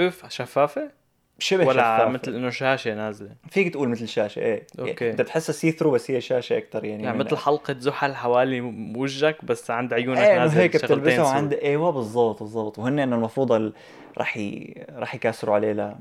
[0.00, 0.90] أوف شفافه؟
[1.38, 2.08] شبه ولا شفافة.
[2.08, 3.30] مثل إنه شاشة نازلة.
[3.50, 4.66] فيك تقول مثل شاشة إيه.
[4.78, 8.60] يعني انت بتحسها see through بس هي شاشة أكثر يعني يعني مثل حلقة زحل حوالي
[8.96, 11.22] وجهك بس عند عيونك إيه إنه نازل هيك بتلبسها.
[11.24, 12.78] وعند إيوه بالضبط بالضبط.
[12.78, 13.72] وهن إنه المفروض ال...
[14.18, 14.74] رح ي...
[14.96, 15.96] رح يكسروا عليه لا.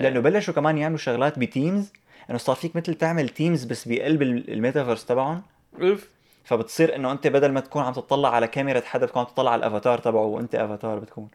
[0.00, 1.92] لأنه بلشوا كمان يعملوا شغلات ب Teams
[2.30, 5.42] إنه صار فيك مثل تعمل Teams بس بقلب ال- الميتافيرس تبعهم.
[5.82, 6.08] أوف.
[6.44, 9.58] فبتصير إنه أنت بدل ما تكون عم تطلع على كاميرا حدا بتكون عم تطلع على
[9.58, 11.28] الأفاتار تبعه وأنت أفاتار بتكون.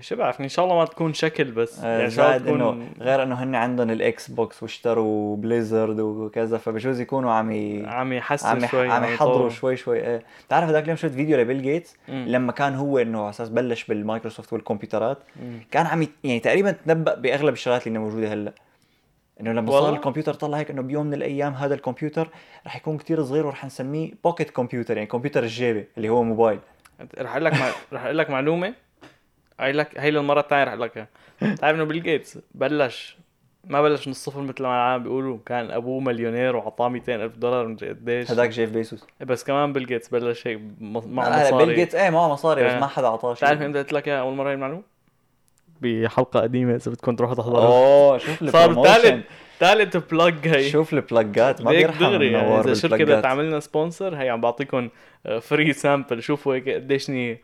[0.00, 3.22] شو بعرفني إن شاء الله ما تكون شكل بس آه، يعني زائد إنه تكون غير
[3.22, 7.86] إنه هن عندهم ال Xbox واشتروا Blizzard وكذا فبجوز يكونوا عم ي...
[7.86, 9.48] عم يحسن عم شوي عم يحضروا.
[9.50, 11.96] شوي شوي إيه بتعرف هذاك اليوم شفت فيديو لبيل جيتس.
[12.08, 15.60] لما كان هو إنه على أساس بلش بالمايكروسوفت والكمبيوترات مم.
[15.70, 18.52] كان عم يت- يعني تقريبا تنبأ بأغلب الشغلات اللي موجودة هلأ
[19.40, 22.28] إنه لما صار؟ الكمبيوتر طلع هيك إنه بيوم من الأيام هذا الكمبيوتر
[22.66, 26.58] رح يكون كتير صغير ورح نسميه pocket computer يعني كمبيوتر الجيبة اللي هو موبايل
[27.18, 27.68] رح أقول لك مع...
[27.92, 28.74] رح أقول لك معلومة
[29.60, 31.08] هاي لك هي للمره الثانية رح أقول لك.
[31.42, 33.16] بتعرف إنه بيل جيتس بلش
[33.64, 37.68] ما بلش من الصفر مثل ما العالم بيقولوا كان أبوه مليونير وعطاه 200 ألف دولار
[37.68, 41.66] مدري قديش هذاك جيف بيسوس بس كمان بيل جيتس بلش هيك معه آه مصاري.
[41.66, 42.80] بيل جيتس إيه معه مصاري بس إيه.
[42.80, 43.48] ما حدا اعطاه شيء.
[43.48, 44.82] بتعرف إمتى قلت لك اياها أول مرة هي المعلومة؟
[45.80, 49.24] بحلقة قديمة إذا بدكم تروحوا تحضروا أوه شوف صار ثالث
[49.60, 53.46] ثالث plug هي شوف ال plug ات ما بيرحم دغري يعني إذا شركة بدها تعمل
[53.46, 54.88] لنا sponsor هي عم بعطيكم
[55.40, 57.38] free sample شوفوا هيك قديشني آه،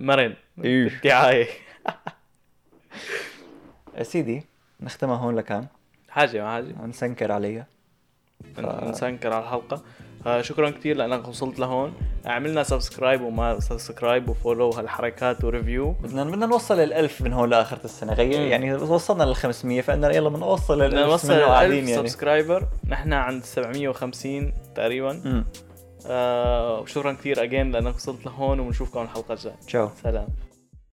[0.00, 0.34] مرن.
[0.64, 1.00] إيه.
[1.04, 1.46] يا
[4.02, 4.42] سيدي
[4.80, 5.66] نختمها هون لكان.
[6.08, 6.86] حاجة ما حاجة.
[6.86, 7.66] نسنكر عليها.
[8.58, 9.82] نسنكر على الحلقة.
[10.26, 11.94] آه، شكرا كثير لأنك وصلت لهون.
[12.26, 15.90] اعملنا subscribe وما subscribe و follow هالحركات و review.
[15.92, 18.12] بدنا بدنا نوصل للألف من هون لآخرة السنة.
[18.12, 18.46] غير مم.
[18.46, 22.08] يعني وصلنا لل 500 فإننا يلا بنوصل بدنا للألف نوصل منه ل قاعدين 1000 يعني.
[22.08, 22.64] subscriber.
[22.88, 25.44] نحن عند 750 تقريبا.
[26.06, 29.56] آه وشكرا كثير اجين لأنك وصلت لهون وبنشوفكم الحلقة الجاية.
[29.66, 29.88] تشاو.
[30.02, 30.26] سلام.